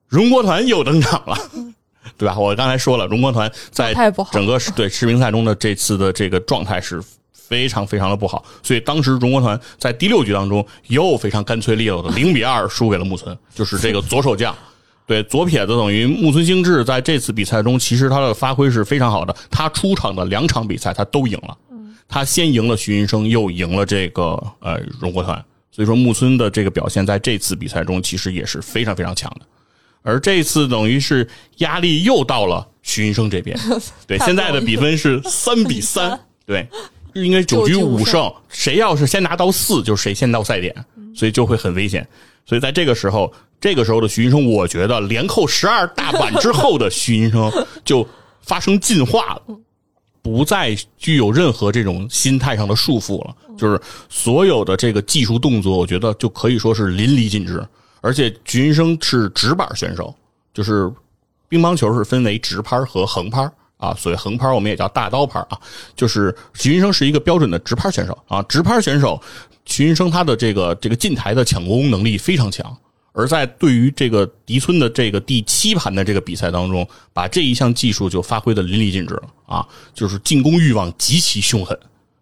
[0.07, 1.35] 荣国团又登场了，
[2.15, 2.37] 对吧？
[2.37, 3.91] 我刚才说了，荣国团在
[4.31, 7.01] 整个对世乒赛中的这次的这个状态是
[7.49, 14.55] 非常非常的不好，所以当时荣国团在第六局当中又非常干脆利落的零比二输给了木村， 就是这个左手将。
[15.07, 19.35] 对左撇子等于木村兴志在这次比赛中，其实他的发挥是非常好的。
[19.49, 21.57] 他出场的两场比赛他都赢了，
[22.07, 25.43] 他先赢了徐云生，又赢了这个呃荣国团。
[25.71, 29.45] 所以说木村的这个表现在这次比赛中其实也是非常非常强的。
[30.03, 31.27] 而这次等于是
[31.57, 33.57] 压力又到了徐云生这边，
[34.05, 36.67] 对 现在的比分是三比三， 对，
[37.13, 40.73] 应该九局五胜，谁要是先拿到四，就是谁先到赛点，
[41.15, 42.07] 所以就会很危险。
[42.45, 43.31] 所以在这个时候。
[43.61, 47.51] 这个时候的徐云生，我觉得连扣十二大板之后的徐云生
[47.83, 48.07] 就
[48.41, 49.41] 发生进化了，
[50.21, 53.35] 不再具有任何这种心态上的束缚了。
[53.57, 57.61] 就是所有的这个技术动作，我觉得就可以说是淋漓尽致。
[57.99, 60.15] 而且徐云生是直板选手，
[60.53, 60.89] 就是
[61.49, 63.95] 乒乓球是分为直拍和横拍啊。
[63.95, 65.59] 所谓横拍我们也叫大刀拍啊。
[65.95, 68.43] 就是徐云生是一个标准的直拍选手啊。
[68.43, 69.19] 直拍选手
[69.65, 72.77] 徐云生他的这个这个近台的抢攻能力非常强。
[73.11, 79.67] 而在对于这个迪村的这个第七盘的这个比赛当中，把这一项技术就发挥的淋漓尽致了啊！
[79.95, 81.77] 就是进攻欲望极其凶狠，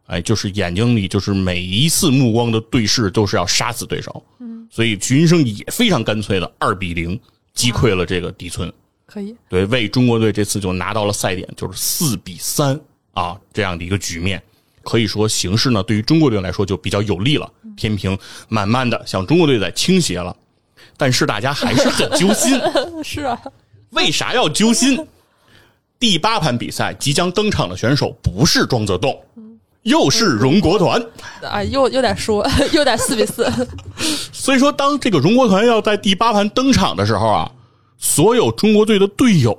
[0.06, 4.24] 哎，就是眼睛里就是每一次目光的对视都是要杀死对手。
[4.40, 7.20] 嗯，所以徐云生也非常干脆的二比零
[7.54, 8.72] 击溃了这个迪村，
[9.08, 9.36] 可以。
[9.50, 12.80] 对为中国队这次就拿到了赛点，就是四比三
[13.14, 14.44] 啊这样的一个局面，
[14.84, 18.16] 可以说形势呢对于中国队来说就比较有利了，天平
[18.50, 20.36] 慢慢的向中国队在倾斜了。
[21.00, 22.60] 但是大家还是很揪心，
[23.04, 23.40] 是啊，
[23.92, 25.08] 为啥要揪心？
[26.00, 29.20] 第八盘比赛即将登场的选手不是庄则栋，
[29.84, 31.04] 又是荣国团。
[31.42, 32.44] 啊，又又得输，
[32.74, 33.52] 又得四比四。
[34.32, 37.52] 所以说，当这个荣国团要在第八盘登场的时候啊，
[37.98, 39.58] 所有中国队的队友。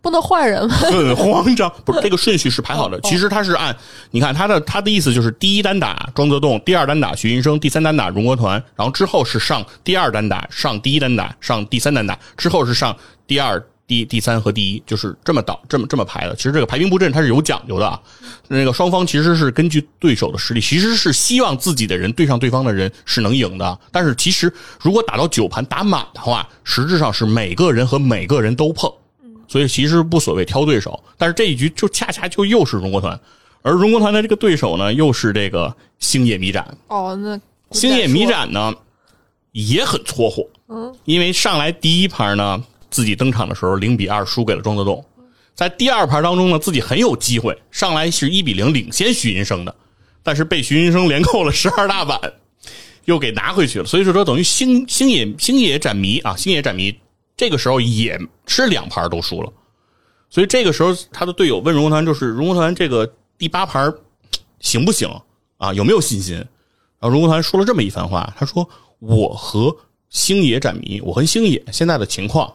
[0.00, 0.76] 不能换人吗？
[0.78, 3.00] 很慌张， 不是这个顺序是排好的。
[3.00, 3.76] 其实他是按，
[4.12, 16.36] 你看他的他的意思就是第一单打庄则栋，第二单打徐云生，第三单打荣国团，然后之后是上第二单打，上第一单打，上第三单打，之后是上第二、第第三和第一，就是这么倒这么这么排的。
[16.36, 18.00] 其实这个排兵布阵它是有讲究的啊。
[18.46, 23.78] 那个双方其实是根据对手的实力，其实是希望自己的人对上对方的人是能赢的。
[23.90, 28.92] 但是其实如果打到九盘打满的话，实质上是每个人和每个人都碰。
[29.50, 33.18] 所以其实不所谓挑对手，但是这一局就恰恰就又是荣国团，
[33.62, 36.76] 而荣国团的这个对手呢，又是这个星野迷展。
[36.88, 38.74] 哦，那星野迷展呢
[39.52, 42.62] 也很搓火，嗯，因为上来第一盘呢，
[42.98, 45.04] 自己登场的时候零比二输给了庄则栋，
[45.54, 49.72] 在第二盘当中呢，自己很有机会，上来是一比零领先徐云生的，
[50.24, 52.20] 但是被徐云生连扣了十二大板，
[53.04, 53.84] 又给拿回去了。
[53.84, 56.92] 所以说，等于星星野星野斩迷啊，星野斩迷
[57.36, 58.18] 这个时候也
[58.48, 59.52] 是两盘都输了。
[60.28, 63.94] 所以这个时候，他的队友问荣国团，就是荣国团这个第八盘
[64.58, 65.08] 行不行
[65.58, 65.72] 啊？
[65.72, 66.34] 有没有信心？
[66.34, 68.68] 然后荣国团说了这么一番话，他说
[68.98, 69.76] ：“我和
[70.10, 72.52] 星野斩迷，我和星野现在的情况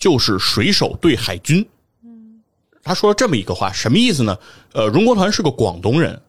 [0.00, 1.64] 就是水手对海军。”
[2.82, 4.36] 他说了这么一个话，什么意思呢？
[4.72, 6.20] 呃，荣国团是个广东人，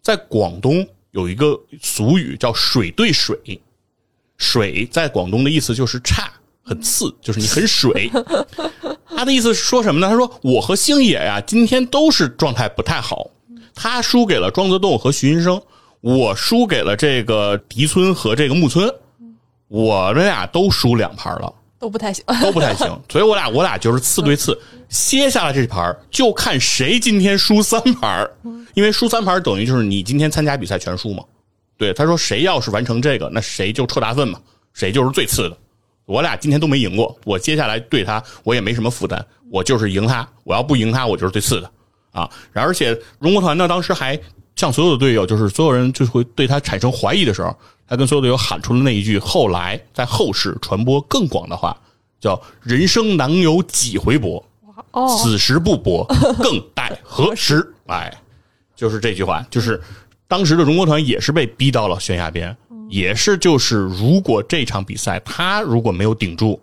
[0.00, 3.60] 在广东有一个俗语叫“水对水”，
[4.38, 6.30] 水在广东的意思就是差。
[6.62, 8.10] 很次，就是你很水。
[9.06, 10.08] 他的意思是说什么呢？
[10.08, 13.30] 他说我和星野呀，今天都是状态不太好。
[13.72, 15.62] 他输给了庄则栋和徐云生，
[16.00, 18.92] 我输给了这个狄村和这个木村。
[19.68, 22.86] 我们俩都输两盘了，都不太行， 都不太行。
[23.08, 24.58] 所以我俩我俩就是次对次，
[24.88, 28.28] 歇下来这盘就看谁今天输三盘
[28.74, 31.22] 因为输三盘等于就是你今天参加比赛全输嘛。
[31.78, 34.40] 对，他说谁要是完成这个，那谁就抽大粪嘛，
[34.72, 35.56] 谁就是最次的。
[36.06, 40.26] 我俩今天都没赢过，我接下来对他我也没什么负担，我就是赢他。
[40.44, 41.70] 我要不赢他，我就是最次的
[42.12, 42.30] 啊。
[42.52, 44.18] 然而且荣国团呢，当时还
[44.54, 47.54] 向所有的队友，就是所有人就会对他产生怀疑的时候，
[47.88, 51.76] 他跟所有队友喊出了那一句，后来在后世传播更广的话，
[52.20, 54.44] 叫“人生能有几回搏，
[55.18, 56.04] 此时不搏，
[56.42, 58.12] 更待何时？” 哎，
[58.74, 59.80] 就是这句话，就是
[60.26, 62.56] 当时的荣国团也是被逼到了悬崖边。
[62.88, 66.60] 也是，就是如果这场比赛他如果没有顶住，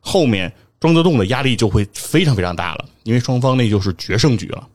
[0.00, 4.66] 后面庄则栋的压力就会非常非常大了，因为双方那就是决胜局了。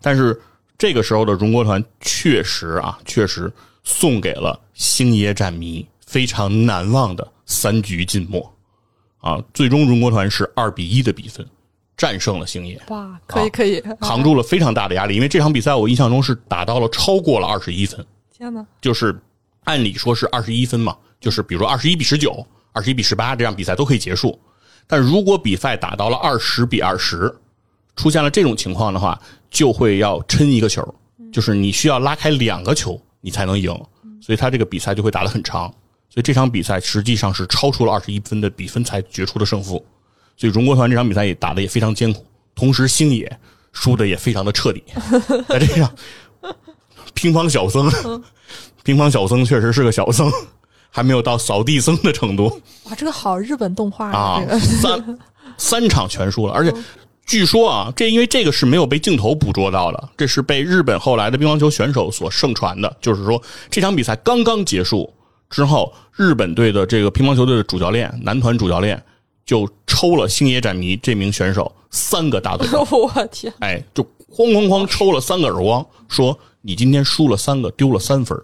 [0.00, 0.40] 但是
[0.78, 3.52] 这个时候的荣国团确实啊，确实
[3.84, 8.52] 送给了星爷战迷非常难忘的三局尽墨
[9.18, 9.42] 啊！
[9.52, 11.46] 最终荣国团是二比一的比分
[11.96, 12.80] 战胜了星爷。
[12.88, 18.04] 哇，可以可以，扛住了非常大的压力，因为这场比赛我印象中是打到了超过了二十一分。
[18.36, 19.18] 天哪，就是。
[19.64, 24.36] 按理说是二十一分嘛，就是比如说二十一比十九、二十一比十八这样比赛都可以结束。
[24.86, 27.32] 但如果比赛打到了二十比二十，
[27.94, 29.20] 出现了这种情况的话，
[29.50, 30.82] 就会要抻一个球，
[31.30, 33.68] 就是你需要拉开两个球你才能赢，
[34.20, 35.72] 所以他这个比赛就会打得很长。
[36.08, 39.84] 所以这场比赛实际上是超出了二十一分的比分才决出的胜负。
[40.36, 43.38] 所以荣国团这场比赛也打得也非常艰苦，同时星野
[43.72, 44.82] 输的也非常的彻底。
[45.48, 45.94] 在这样，
[47.14, 47.90] 乒乓小僧。
[48.82, 50.32] 乒乓小僧确实是个小僧，
[50.88, 52.44] 还没有到扫地僧的程度。
[52.84, 54.42] 哇，这个好日本动画啊！
[54.58, 55.18] 三
[55.58, 56.74] 三场全输了，而且
[57.30, 62.96] 据说啊，这因为这个是没有被镜头捕捉到的，这是被日本后来的乒乓球选手所盛传的。
[63.00, 65.14] 就是说，这场比赛刚刚结束
[65.48, 69.00] 之后，日本队的这个乒乓球队的主教练，男团主教练
[69.46, 72.80] 就抽了星野展弥这名选手三个大嘴巴。
[72.90, 73.54] 我天！
[73.60, 78.36] 哎，就哐哐哐抽了三个耳光，说你今天输了三个，丢了三分。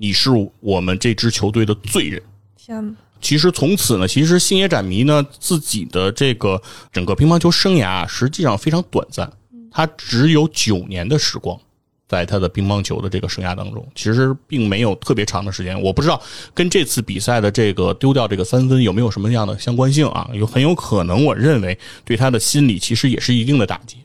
[0.00, 2.20] 你是我们这支球队的罪人。
[2.56, 2.96] 天哪！
[3.24, 6.60] 其实从此呢，其实星野展弥呢自己的这个
[6.92, 9.32] 整个乒乓球生涯实际上非常短暂，
[9.70, 11.58] 他只有九年的时光，
[12.06, 15.80] 在他的乒乓球的这个生涯当中，其实并没有特别长的时间。
[15.80, 16.20] 我不知道
[16.52, 20.28] 跟这次比赛的这个丢掉这个三分有没有什么样的相关性啊？
[20.34, 23.96] 有很有可能，我认为对他的心理其实也是一定的打击。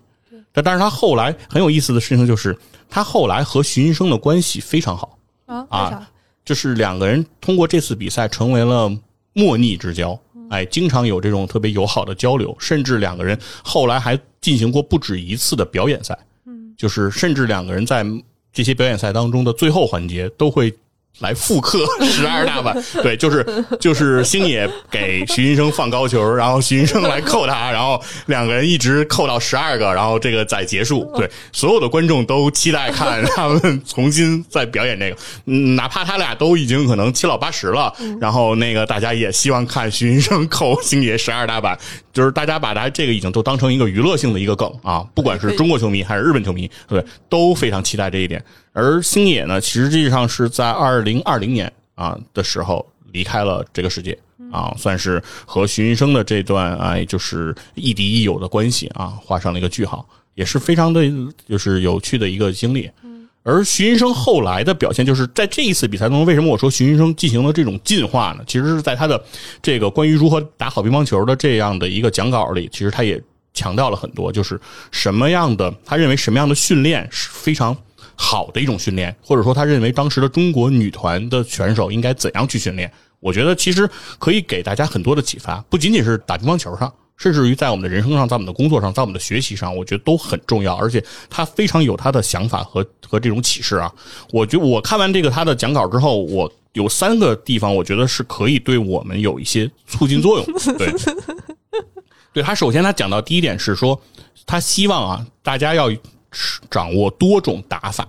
[0.53, 2.57] 但但是他后来很有意思的事情就是，
[2.89, 5.67] 他后来和徐云生的关系非常好啊。
[5.69, 6.09] 啊，
[6.45, 8.89] 就是两个人通过这次比赛成为了
[9.33, 10.19] 莫逆之交，
[10.49, 18.05] 哎，经常有这种特别友好的交流，甚至两个人后来还进行过不止一次的表演赛，嗯，就是甚至两个人在
[18.51, 20.73] 这些表演赛当中的最后环节都会。
[21.19, 23.45] 来复刻 十二大板，对，就是
[23.79, 31.11] 就是星野给徐云生放高球，然后徐云生来扣他，然后两个人一直扣到十二个，然后这个再结束。
[31.15, 41.77] 对，所有的观众都期待看 他们重新再表演这个，嗯，哪怕他俩都已经可能七老八十了，然后那个大家也希望看徐云生扣星野十二大板，
[42.13, 48.43] 就是大家把他这个已经都当成一个娱乐性的一个梗啊，不管是中国球迷还是日本球迷，对，都非常期待这一点。
[48.73, 54.17] 而星野呢，实际上是在二零二零年啊的时候离开了这个世界
[54.51, 61.01] 啊，算是和徐云生的这段哎就是亦敌亦友的关系啊画上了一个句号，也是非常的
[61.47, 62.89] 就是有趣的一个经历。
[63.41, 68.43] 而徐云生后来的表现，就是在这一次比赛当中，为什么我说徐云生进行了这种进化呢？
[68.45, 69.19] 其实是在他的
[69.61, 73.19] 这个关于如何打好乒乓球的这样的一个讲稿里，其实他也
[73.53, 74.59] 强调了很多，就是
[74.91, 77.75] 什么样的他认为什么样的训练是非常。
[78.21, 82.91] 好的一种训练，或者说他认为当时的中国女团的选手应该怎样去训练？
[83.21, 90.75] 我觉得其实可以给大家很多的启发，不仅仅是打乒乓球上，甚至于在我们的人生上，在我们的工作上，在我们的学习上，我觉得都很重要。
[90.75, 93.89] 而且他非常有他的想法和和这种启示啊！
[94.31, 100.45] 我觉我看完这个他的讲稿之后，我有三个地方，我觉得是可以对我们有一些促进作用。
[100.77, 100.93] 对，
[102.33, 104.01] 对他首先他讲到第一点是说，
[104.45, 105.89] 他希望啊大家要
[106.69, 108.07] 掌握多种打法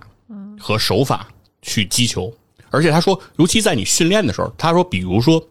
[0.59, 1.27] 和手法
[1.61, 2.33] 去击球，
[2.69, 5.43] 而且他说，尤其在你训练的时候，他说，比如说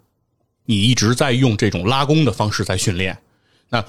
[0.64, 3.16] 你一直在用这种拉弓的方式在训练，
[3.68, 3.84] 那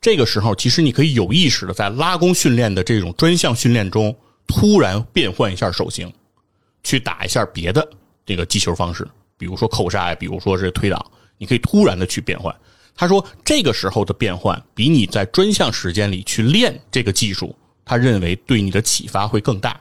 [0.00, 4.16] 这个时候其实你可以有意识的在拉弓训练的这种专项训练中，
[4.46, 6.12] 突然变换一下手型，
[6.82, 7.88] 去打一下别的。
[8.24, 11.04] 这个击球方式，比如说扣杀呀，比如说是推挡，
[11.38, 12.54] 你可以突然的去变换。
[12.94, 17.54] 他说，这个时候的变换比你在专项时间里去练这个技术，
[17.84, 19.80] 他认为对你的启发会更大，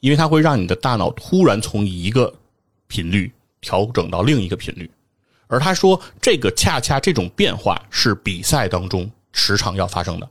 [0.00, 2.32] 因为它会让你的大脑突然从一个
[2.86, 4.90] 频率调整到另一个频率。
[5.46, 10.28] 而他说，这个恰恰这种变化是比赛当中时常要发生的。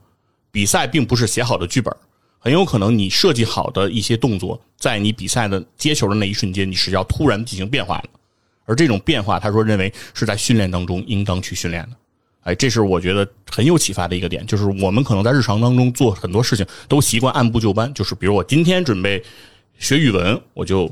[0.52, 1.96] 比赛并不是写好的剧本。
[2.40, 8.10] 很有可能你设计好的一些动作，在你比赛的接球的那一瞬间，你是要突然进行变化的。
[8.64, 11.98] 而这种变化，他说认为是在训练当中应当去训练的。
[12.44, 19.22] 哎，这是我觉得很有启发的一个点，就是我们可能在日常当中做很多事情都习惯按部就班，就是比如我今天准备
[19.78, 20.90] 学语文，我就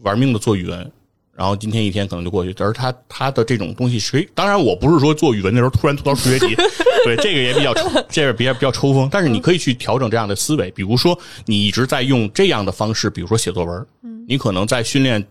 [0.00, 0.92] 玩命的做语文。
[1.36, 6.56] 然后今天一天可能就过去，而他他的这种东西，谁当然我不是说做语文的时候突然吐槽数学题，
[7.04, 9.08] 对这个也比较抽这个比较比较抽风。
[9.08, 11.16] 但是你可以去调整这样的思维，比如说
[11.46, 13.86] 你一直在用这样的方式，比如说写作文，
[14.26, 15.24] 你可能在训练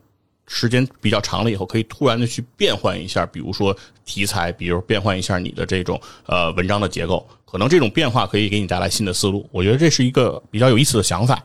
[0.48, 3.76] 时间比较长了以后，可以突然的去变换一下，比如说
[4.06, 9.48] 题材，比如变换一下你的这种呃文章的结构，可能这种变化可以给你带来新的思路。
[9.52, 11.36] 我觉得这是一个比较有意思的想法。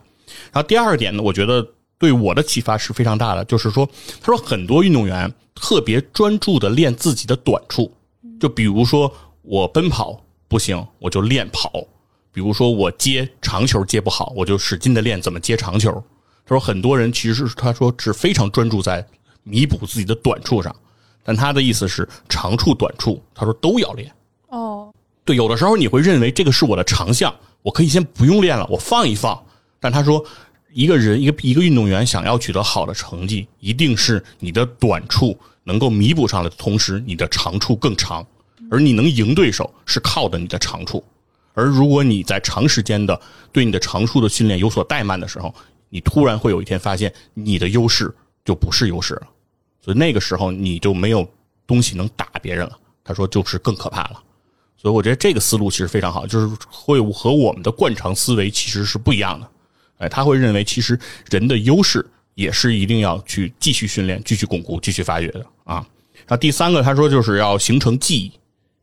[0.52, 1.66] 然后第二点呢，我觉得。
[1.98, 3.88] 对我的启发是非常大的，就是说，
[4.20, 7.94] 他说很多运动员特别专注的练自己的短处，
[8.40, 11.70] 就比如说我奔跑不行，我就练跑；
[12.32, 16.02] 比如说我接长球接不好，我就使劲的练怎么接长球。
[16.44, 19.06] 他说很多人其实是他说是非常专注在
[19.42, 20.74] 弥补自己的短处上，
[21.22, 24.12] 但他的意思是长处短处，他说都要练。
[24.48, 24.92] 哦，
[25.24, 29.42] 对，有的时候你会认为这个是我的长项，我可以先不用练了，我放一放。
[29.80, 30.24] 但他说。
[30.74, 38.26] 一个人，一个一个运动员想要取得好的成绩，一定是你的短处能够弥补上来的同时，你的长处更长，
[38.70, 41.04] 而你能赢对手是靠的你的长处。
[41.52, 43.20] 而如果你在长时间的
[43.52, 45.54] 对你的长处的训练有所怠慢的时候，
[45.94, 48.10] 你突然会有一天发现你的优势
[48.46, 49.28] 就不是优势了，
[49.82, 51.28] 所以那个时候你就没有
[51.66, 52.78] 东西能打别人了。
[53.04, 54.22] 他说就是更可怕了。
[54.74, 59.46] 所以我觉得这个思路其实非常好，就是会和我们的惯常思维其实是不一样的。
[59.98, 62.04] 哎，他会认为其实人的优势
[62.36, 65.86] 也是一定要去继续训练、继续巩固、继续发掘的啊。
[66.26, 68.32] 然后第三个，他说就是要形成记忆，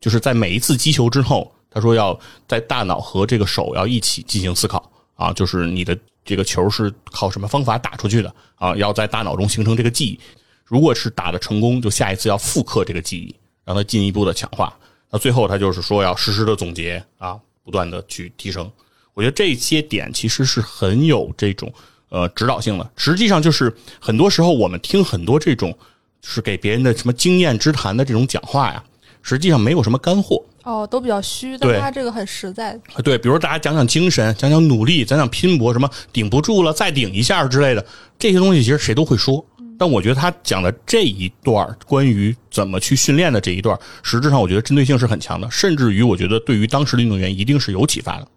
[0.00, 4.90] 就是在每一次击球之后，他说要在大脑和这个手要一起进行思考
[5.20, 10.18] 啊，就是你的这个球是靠什么方法打出去的啊，要在大脑中形成这个记忆。
[10.64, 14.74] 如果是打的成功，就下一次要复刻这个记忆，让它进一步的强化。
[15.10, 18.70] 那最后他就是说要实时的总结啊，不断的去提升。
[19.12, 21.70] 我觉得这些点其实是很有这种
[22.08, 22.90] 呃指导性的。
[22.96, 25.76] 实际上，就是很多时候我们听很多这种
[26.22, 28.82] 是给别人的什么经验之谈的这种讲话呀，
[29.20, 30.42] 实际上没有什么干货。
[30.62, 31.56] 哦，都比较虚。
[31.58, 32.78] 但他这个很实在。
[33.04, 37.84] 对，比如大家讲讲精神，讲讲努力，讲讲拼搏，什么顶不住了再顶一下之类的
[38.18, 39.44] 这些东西，其实谁都会说。
[39.78, 48.28] 但我觉得他讲的这一段关于怎么去训练的这一段，实质上我觉得针对性是很强的，甚至于我觉得对于当时的运动员一定是有启发的。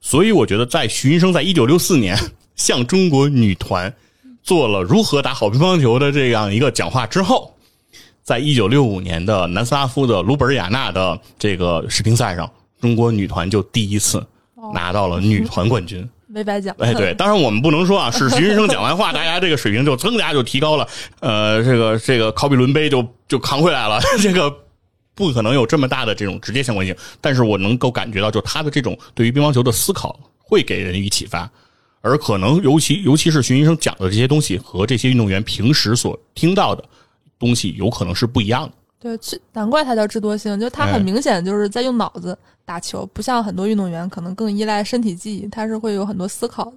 [0.00, 2.18] 所以我觉得，在徐云生在一九六四年
[2.56, 3.94] 向中国女团
[4.42, 7.54] 做了如何打好乒乓球的这样一个讲话之后，
[8.22, 12.50] 在一九六五年的南斯拉夫的卢本雅纳的这个世乒赛上，
[12.80, 14.24] 中国女团就第一次
[14.72, 16.74] 拿到了女团冠军， 没白讲。
[16.78, 20.88] 哎，对， 当然我们不能说啊，是徐云生讲完话，大家这个水平就增加就提高了，
[21.20, 24.54] 呃，这个这个考比伦杯就就扛回来了， 这个。
[25.14, 31.48] 不可能有这么大的这种直接相关性，但是我能够感觉到，就他的这种对于乒乓球的思考会给人以启发，
[32.00, 36.82] 而可能尤其尤其是徐医生讲的这些东西和这些运动员平时所听到的
[37.42, 39.18] 东西有可能是不一样的。
[39.18, 46.72] 对，难怪他叫智多星，就他很明显就是在用脑子打球，不像很多运动员可能更依赖身体记忆，他是会有很多思考的。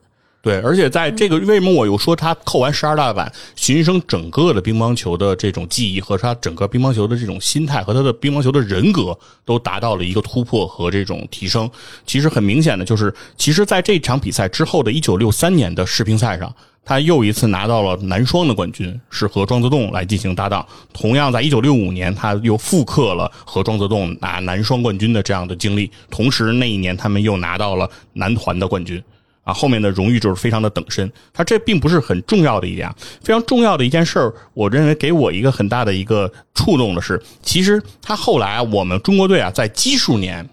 [0.46, 11.68] 对，而且在这个为什么我又说他扣完十二大板，徐云生整个的乒乓球的这种记忆和他整个乒乓球的这种心态和他的乒乓球的人格都达到了一个突破和这种提升。
[12.06, 16.54] 其实很明显的就是，其实在这场比赛之后的一九六三年的世乒赛上，
[16.86, 20.64] 他又一次拿到了男双的冠军，是和庄则栋来进行搭档。
[20.94, 29.04] 同样在一九六五年，他又复刻了和庄则栋拿男双冠军的这样的经历，同时那一年他们又拿到了男团的冠军。
[29.46, 31.10] 啊，后面的荣誉就是非常的等身。
[31.32, 40.50] 他这并不是很重要的一点，非常重要的一件事儿，我认为给我一个很大的一个触动的是，其实他后来我们中国队啊，在奇数年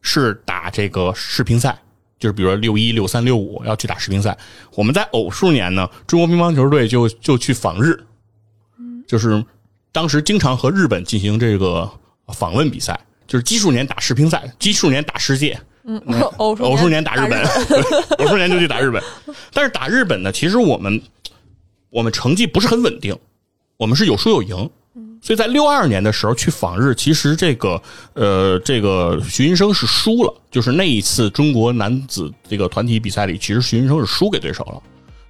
[0.00, 1.76] 是打这个世乒赛，
[2.20, 4.38] 就是比如说六一、六三、六五要去打世乒赛。
[4.76, 7.98] 我们在偶数年呢，中国乒乓球队就就去访日，
[9.08, 9.44] 就是
[9.90, 11.90] 当时经常和日本进行这个
[12.28, 12.96] 访问比赛，
[13.26, 15.58] 就是奇数年打世乒赛，奇数年打世界。
[15.86, 16.00] 嗯，
[16.38, 17.42] 偶数偶数年打日本，
[18.18, 19.02] 偶数 年就去打日本。
[19.52, 21.00] 但是打日本呢，其实我们
[21.90, 23.16] 我们成绩不是很稳定，
[23.76, 24.68] 我们是有输有赢。
[25.22, 27.80] 所以在六二年的时候去访日，其实这个
[28.14, 34.82] 呃，这个徐云生是输了，就是那一次中国男子这个团体比赛里，其实徐云生是输给对手了。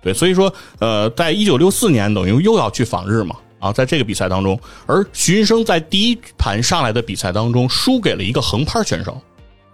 [0.02, 9.20] 对，所以说呃，在一九六四年等于又要去访日嘛，啊，在这个比赛当中，而徐云生在第一盘上来的比赛当中输给了一个横拍选手。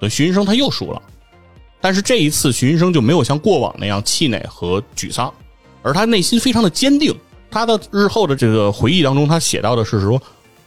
[0.09, 1.01] 徐云生他又输了，
[1.81, 5.33] 但是这一次徐云生就没有像过往那样气馁和沮丧，
[5.83, 7.15] 而他内心非常的坚定。
[7.51, 10.21] 他的日后的这个回忆当中，他写到的是说：“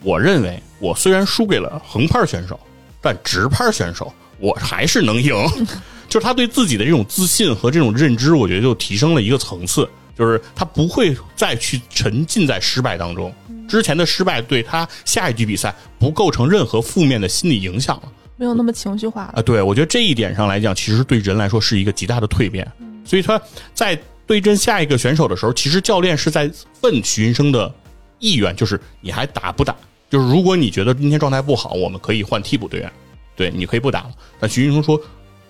[0.04, 2.60] 我认为我虽然输给了横拍选手，
[3.02, 5.34] 但直拍选手我还是能赢。
[6.08, 9.90] ”就是他对自己的这种自信和这种认知，我觉得就提升了一个层次。
[10.18, 13.34] 就是他不会再去沉浸在失败当中，
[13.68, 18.04] 之前的失败对他下一局比赛不构成任何负面的心理影响了。
[18.38, 19.42] 没有那么情绪化了啊！
[19.42, 22.70] 对，我觉得这一点上来讲，其实对人来说是一个极大的蜕变。
[23.06, 23.42] 所以他
[23.74, 23.98] 在
[24.28, 26.52] 对阵下一个选手的时候，其实教练是在
[26.82, 27.74] 问徐云生的
[28.20, 29.74] 意愿，就是你还打不打？
[30.10, 32.92] 就是如果你觉得今天状态不好，我们可以换替补队员，
[33.36, 34.12] 对，你可以不打了。
[34.40, 35.00] 但徐云生说，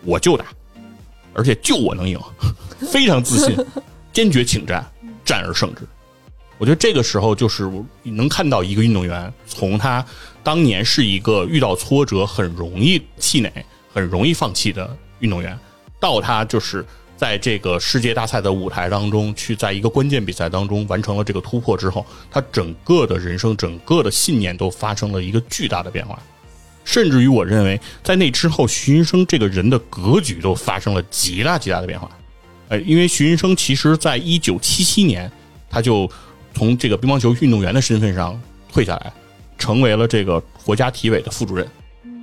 [0.03, 0.45] 我就打，
[1.33, 2.19] 而且就我能赢，
[2.91, 3.57] 非常自信，
[4.13, 4.85] 坚决请战，
[5.23, 5.81] 战而胜之。
[6.57, 7.69] 我觉得这个时候就是
[8.03, 10.05] 能看到一个运动员从他。
[10.45, 13.51] 当年是一个遇到挫折很容易气馁、
[13.91, 15.57] 很容易放弃的运动员，
[15.99, 16.85] 到他就是
[17.17, 26.21] 在这个世界大赛的舞台当中，去在一个关键比赛当中完成了这个突破之后，他整个的人生、整个的信念都发生了一个巨大的变化，
[26.83, 32.07] 甚至于我认为，在那之后，徐云生这个人的格局都发生了极大极大的变化。
[32.69, 35.31] 哎，因为徐云生其实在一九七七年，
[35.71, 36.07] 他就
[36.53, 38.39] 从这个乒乓球运动员的身份上
[38.71, 39.11] 退下来。
[39.57, 41.67] 成为了这个国家体委的副主任，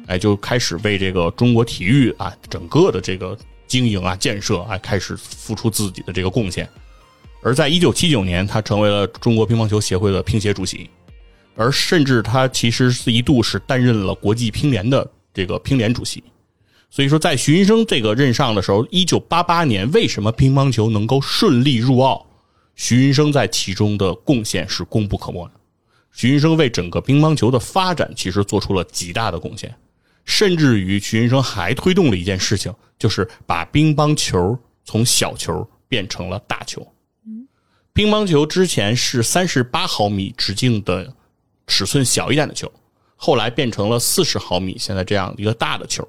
[0.07, 3.37] 哎，就开始为这个中国体育啊整个的这个
[3.67, 6.69] 经营啊建设啊开始付出自己的这个贡献。
[7.43, 10.89] 而在一九七九年，他成为了中国乒乓球协会的乒协主席，
[11.57, 15.05] 而甚至他其实是一度是担任了国际乒联的
[15.35, 16.23] 这个乒联主席。
[16.89, 22.27] 所以说，在徐云生这个任上的时候，一九八八年为什么乒乓球能够顺利入奥，
[22.77, 25.53] 徐云生在其中的贡献是功不可没的。
[26.13, 29.75] 徐云生为整个乒乓球的发展其实做出了极大的贡献，
[30.27, 36.87] 甚至于徐云生还推动了一件事情，就是把乒乓球从小球变成了大球。
[37.95, 41.13] 乒乓球之前是三十八毫米直径的
[41.67, 42.71] 尺寸小一点的球，
[43.17, 46.07] 后来变成了四十毫米，现在这样一个大的球。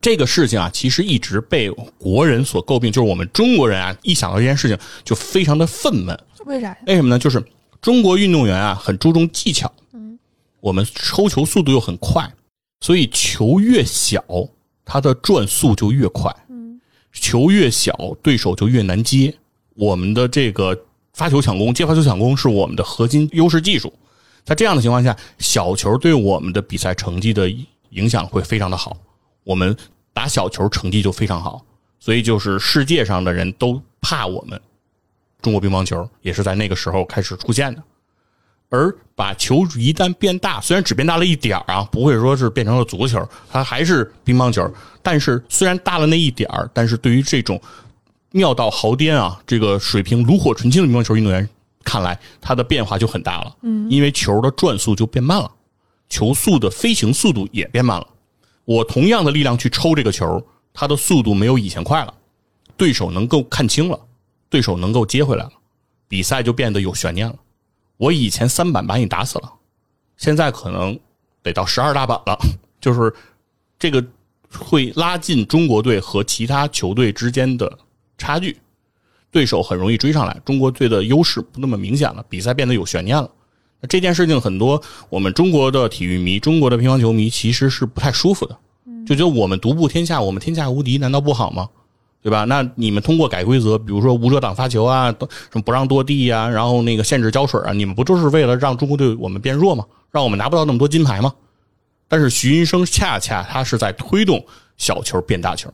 [0.00, 6.18] 这个事情啊，其实一直被国人所诟病，就是我们中国人啊，一想到这件事情就非常的愤懑。
[6.46, 6.78] 为啥呀？
[6.86, 7.16] 为什么呢？
[7.16, 7.40] 就是。
[7.80, 9.72] 中国运动员啊，很注重技巧。
[9.92, 10.18] 嗯，
[10.60, 12.32] 我们抽球速度又很快，
[12.80, 14.22] 所以球越小，
[14.84, 16.34] 它的转速就越快。
[16.48, 16.80] 嗯，
[17.12, 19.34] 球越小，对手就越难接。
[19.74, 20.78] 我们的这个
[21.14, 23.92] 发球抢攻、接发球抢攻是我们的核心优势技术。
[24.44, 27.50] 在这样的情况下，小球对我们的比赛成绩的
[27.90, 28.96] 影响会非常的好。
[29.44, 29.74] 我们
[30.12, 31.64] 打小球成绩就非常好，
[31.98, 34.60] 所以就是世界上的人都怕我们。
[35.42, 37.82] 中国乒乓球也是在那个时候开始出现的，
[38.68, 44.72] 而把球一旦变大，虽然只变大了一点儿啊，不会说是变成了足球，它还是乒乓球。
[45.02, 47.60] 但是虽然大了那一点儿，但是对于这种
[48.32, 51.48] 妙到毫巅啊，这个水平炉火纯青的乒乓球运动员
[51.82, 53.56] 看来，它的变化就很大了。
[53.62, 55.50] 嗯，因为球的转速就变慢了，
[56.08, 58.06] 球速的飞行速度也变慢了。
[58.64, 60.40] 我同样的力量去抽这个球，
[60.72, 62.14] 它的速度没有以前快了，
[62.76, 63.98] 对手能够看清了。
[64.50, 65.52] 对手能够接回来了，
[66.08, 67.36] 比赛就变得有悬念了。
[67.96, 69.52] 我以前三板把你打死了，
[70.16, 70.98] 现在可能
[71.42, 72.38] 得到十二大板了。
[72.80, 73.14] 就是
[73.78, 74.04] 这个
[74.58, 77.78] 会拉近中国队和其他球队之间的
[78.18, 78.58] 差距，
[79.30, 83.30] 对手很容易追上来，中国队的优势不那么明显了，比赛变得有悬念了。
[83.80, 88.58] 那这件事情很多我们中国的体育迷、中国的乒乓球迷其实是不太舒服的，
[89.06, 91.68] 就觉得我们独步天下，我们天下无敌，难道不好吗？
[92.22, 92.44] 对吧？
[92.44, 99.84] 那你们通过改规则，比如说无遮挡发球啊，什么不让多地呀，然后那个限制胶水啊，你们不就是为了让中国队我们变弱吗？
[100.10, 101.32] 让我们拿不到那么多金牌吗？
[102.08, 104.44] 但是徐云生恰恰他是在推动
[104.76, 105.72] 小球变大球，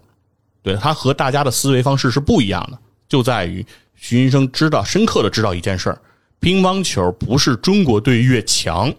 [0.63, 2.79] 对他和大家的思维方式是不一样的，
[3.09, 3.65] 就在于
[3.95, 5.99] 徐云生知道深刻的知道一件事儿：
[6.39, 8.93] 乒乓球不是中国队越强，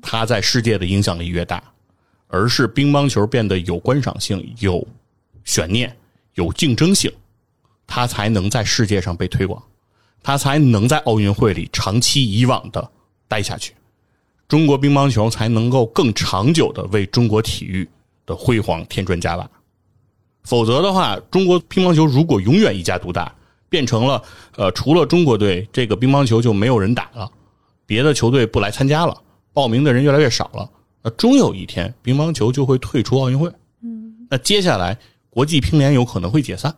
[0.00, 1.62] 他在世界的影响力越大，
[2.28, 4.84] 而是乒乓球变得有观赏性、有
[5.44, 5.94] 悬念、
[6.34, 7.12] 有竞争性，
[7.86, 9.62] 他才能在世界上被推广，
[10.22, 12.90] 他才能在奥运会里长期以往的
[13.28, 13.74] 待下去，
[14.48, 17.88] 中国乒乓球才能够更长久的为中国体育
[18.26, 19.48] 的辉煌添砖加瓦。
[20.44, 23.32] 否则的话，中国乒乓球如果永远一家独大，
[23.68, 24.22] 变成了
[24.56, 27.30] 呃，除了中国队，这个乒乓球就没有人打了，
[27.86, 29.16] 别的球队不来参加了，
[29.52, 30.68] 报名的人越来越少了，
[31.02, 33.48] 那终有一天乒乓球就会退出奥运会。
[33.82, 34.98] 嗯，那接下来
[35.32, 36.76] 国际乒联有可能会解散，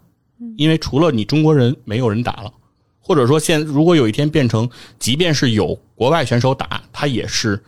[0.57, 2.53] 因为除了你中国人，没有人打了，
[3.01, 4.71] 或者说现如果有一天变成，
[5.01, 7.61] 即便是有国外选手打，他也是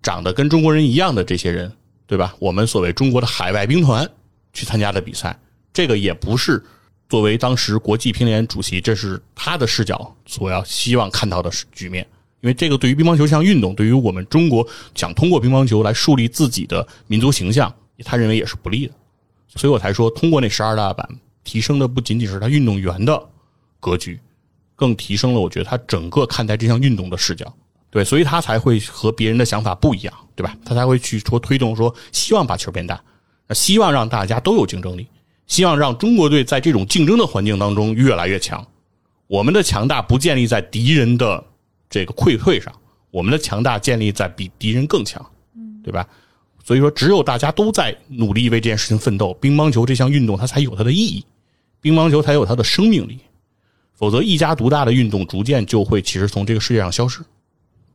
[0.00, 1.72] 长得跟中国人一样的这些人，
[2.06, 2.36] 对吧？
[2.38, 4.08] 我们所谓中国的海外兵团。
[4.50, 5.38] 去参加的比赛，
[5.72, 6.60] 这个也不是
[7.08, 12.04] 作为当时国际乒联主席，这是他的视角所要希望看到的局面。
[12.40, 14.66] 因为这个对于乒乓球这项运动，对于我们中国
[14.96, 17.72] 想通过乒乓球来树立自己的民族形象，
[18.04, 18.94] 他认为也是不利的。
[19.54, 21.08] 所以我才说，通过那十二大板，
[21.44, 23.28] 提升的不仅仅是他运动员的
[23.80, 24.20] 格局，
[24.76, 27.52] 更提升了我觉得他整个看待这项运动的视角。
[27.90, 30.54] 对，所以他才会和别人的想法不一样，对吧？
[30.64, 33.00] 他才会去说推动说，希望把球变大。
[33.54, 35.08] 希望让大家都有竞争力，
[35.46, 38.62] 希望让中国队在这种竞争的环境当中越来越强。
[39.26, 41.42] 我们的强大不建立在敌人的
[41.88, 42.70] 这个溃退上，
[43.10, 45.24] 我们的强大建立在比敌人更强，
[45.82, 46.06] 对吧？
[46.68, 51.24] 所以说，只有大家都在努力为这件事情奋斗，乒乓球这项运动它才有它的意义，
[51.80, 53.18] 乒乓球才有它的生命力。
[53.94, 57.20] 否则，一家独大的运动逐渐就会其实从这个世界上消失。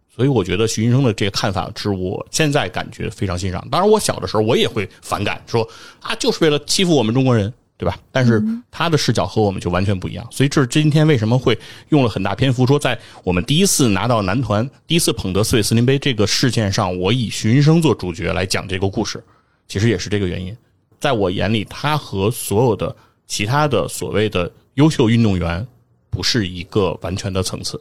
[0.10, 3.64] 所以我觉得徐云生的这个看法是我现在感觉非常欣赏。
[3.70, 5.70] 当然，我小的时候我也会反感，说
[6.00, 8.00] 啊，就是为了欺负我们中国人，对吧？
[8.14, 8.42] 但是
[8.72, 10.26] 他的视角和我们就完全不一样。
[10.32, 11.58] 所以这是今天为什么会
[11.90, 19.22] 用了很大篇幅说，在我们第一次拿到男团、第一次捧得四位斯林杯这个事件上，我以徐云生做主角来讲这个故事，
[19.68, 20.56] 其实也是这个原因。
[20.98, 22.96] 在我眼里，他和所有的
[23.28, 25.68] 其他的所谓的优秀运动员
[26.10, 27.78] 不是一个完全的层次。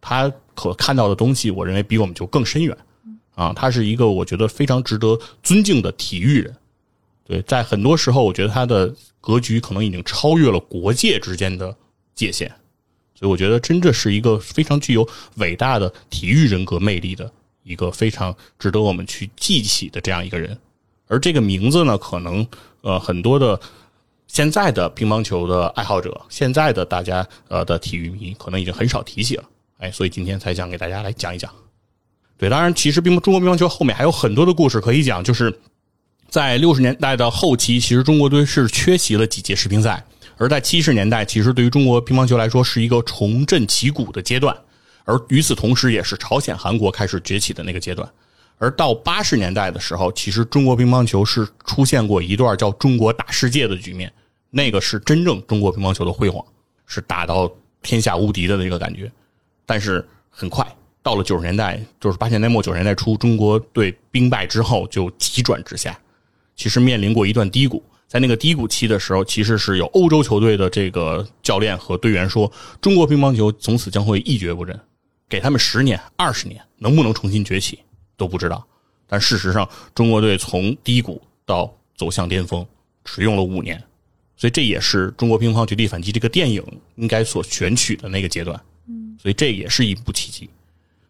[0.00, 2.76] 他可看到的东西，我认为比我们就更深远，
[3.34, 6.54] 啊，他是一个我觉得非常值得尊敬的体育人，
[7.30, 11.72] 对，在很多时候，我觉得他的格局可能已经超越了国界之间的
[12.12, 12.48] 界限，
[13.14, 17.30] 所以我觉得真的是一个非常具有伟大的体育人格魅力的
[17.62, 20.58] 一个非常值得我们去记起的这样一个人，
[21.06, 22.44] 而这个名字呢，可能
[22.80, 23.60] 呃很多的
[24.26, 29.44] 现在的乒乓球的爱好者，现在的大家呃的体育迷，可能已经很少提起了。
[29.78, 31.48] 哎，所以今天才想给大家来讲一讲。
[32.36, 35.22] 对，当然，其实乒中国乒乓球后面还有很多的故事可以讲。
[35.22, 35.56] 就是
[36.30, 40.00] 在六十年代的后期，其实中国队是缺席了几届世乒赛；
[40.36, 44.56] 而在七十年代，其实对于中国乒乓球来说是一个重振旗鼓的阶段。
[45.04, 48.08] 而与此同时，也是朝鲜、韩国开始崛起的那个阶段。
[48.58, 54.12] 而到八十年代的时候，其实中国乒乓球是出现过一段叫“中国打世界”的局面，
[54.50, 56.44] 那个是真正中国乒乓球的辉煌，
[56.86, 57.50] 是打到
[57.82, 59.10] 天下无敌的那个感觉。
[59.66, 60.64] 但是很快
[61.02, 65.98] 到了九十年代，就是八十年代末九十年代初，中国队兵败之后就急转直下。
[66.60, 74.78] 其实面临过一段低谷，在那个低谷期的时候，其实是有欧洲球队的这个教练和队员说，中国乒乓球从此将会一蹶不振，
[75.26, 77.78] 给他们十年、二十年，能不能重新崛起
[78.18, 78.62] 都不知道。
[79.06, 82.66] 但事实上，中国队从低谷到走向巅峰，
[83.06, 83.82] 只用了五年，
[84.36, 86.62] 所以这也是中国乒乓绝地反击这个电影
[86.96, 88.60] 应该所选取的那个阶段。
[88.86, 90.50] 嗯所以这也是一部奇迹，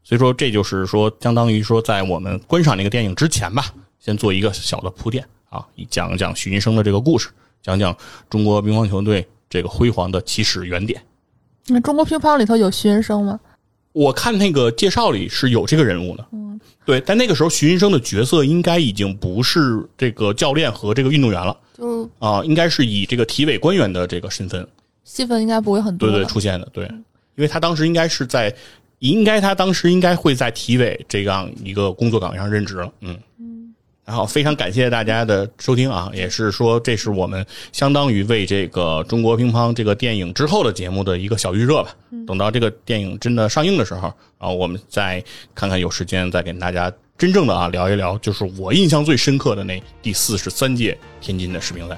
[0.05, 7.29] 所以说这就是说，相当于说，在我们观赏那个电影之前吧，先做一个小的铺垫啊，讲讲徐云生的这个故事，
[7.63, 7.95] 讲讲
[8.31, 11.01] 中国乒乓球队这个辉煌的起始原点。
[11.67, 13.39] 那中国乒乓里头有徐云生吗？
[13.93, 24.67] 我看那个介绍里是有这个人物的，嗯，对，但那个时候徐云生的角色应该已经不是这个教练和这个运动员了，就啊，应该是以这个体委官员的这个身份，
[25.03, 26.85] 戏份应该不会很多，对对，出现的，对。
[27.37, 28.55] 因为他当时应该是在，
[28.99, 33.50] 应该他当时应该会在体委这样一个工作岗位上任职了，嗯嗯。
[34.11, 41.95] 然后非常感谢大家的收听啊，也是说这是我们相当于为这个中国乒乓这个电影之后的节目的一个小预热吧。
[42.27, 45.23] 等到这个电影真的上映的时候，然后我们再
[45.55, 51.97] 看看有时间再给大家真正的啊聊一聊，就是我印象最深刻的那第四十三届天津的世乒赛。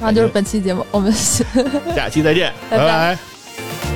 [0.00, 1.12] 那就是本期节目，我们
[1.94, 3.89] 下期再见，拜拜。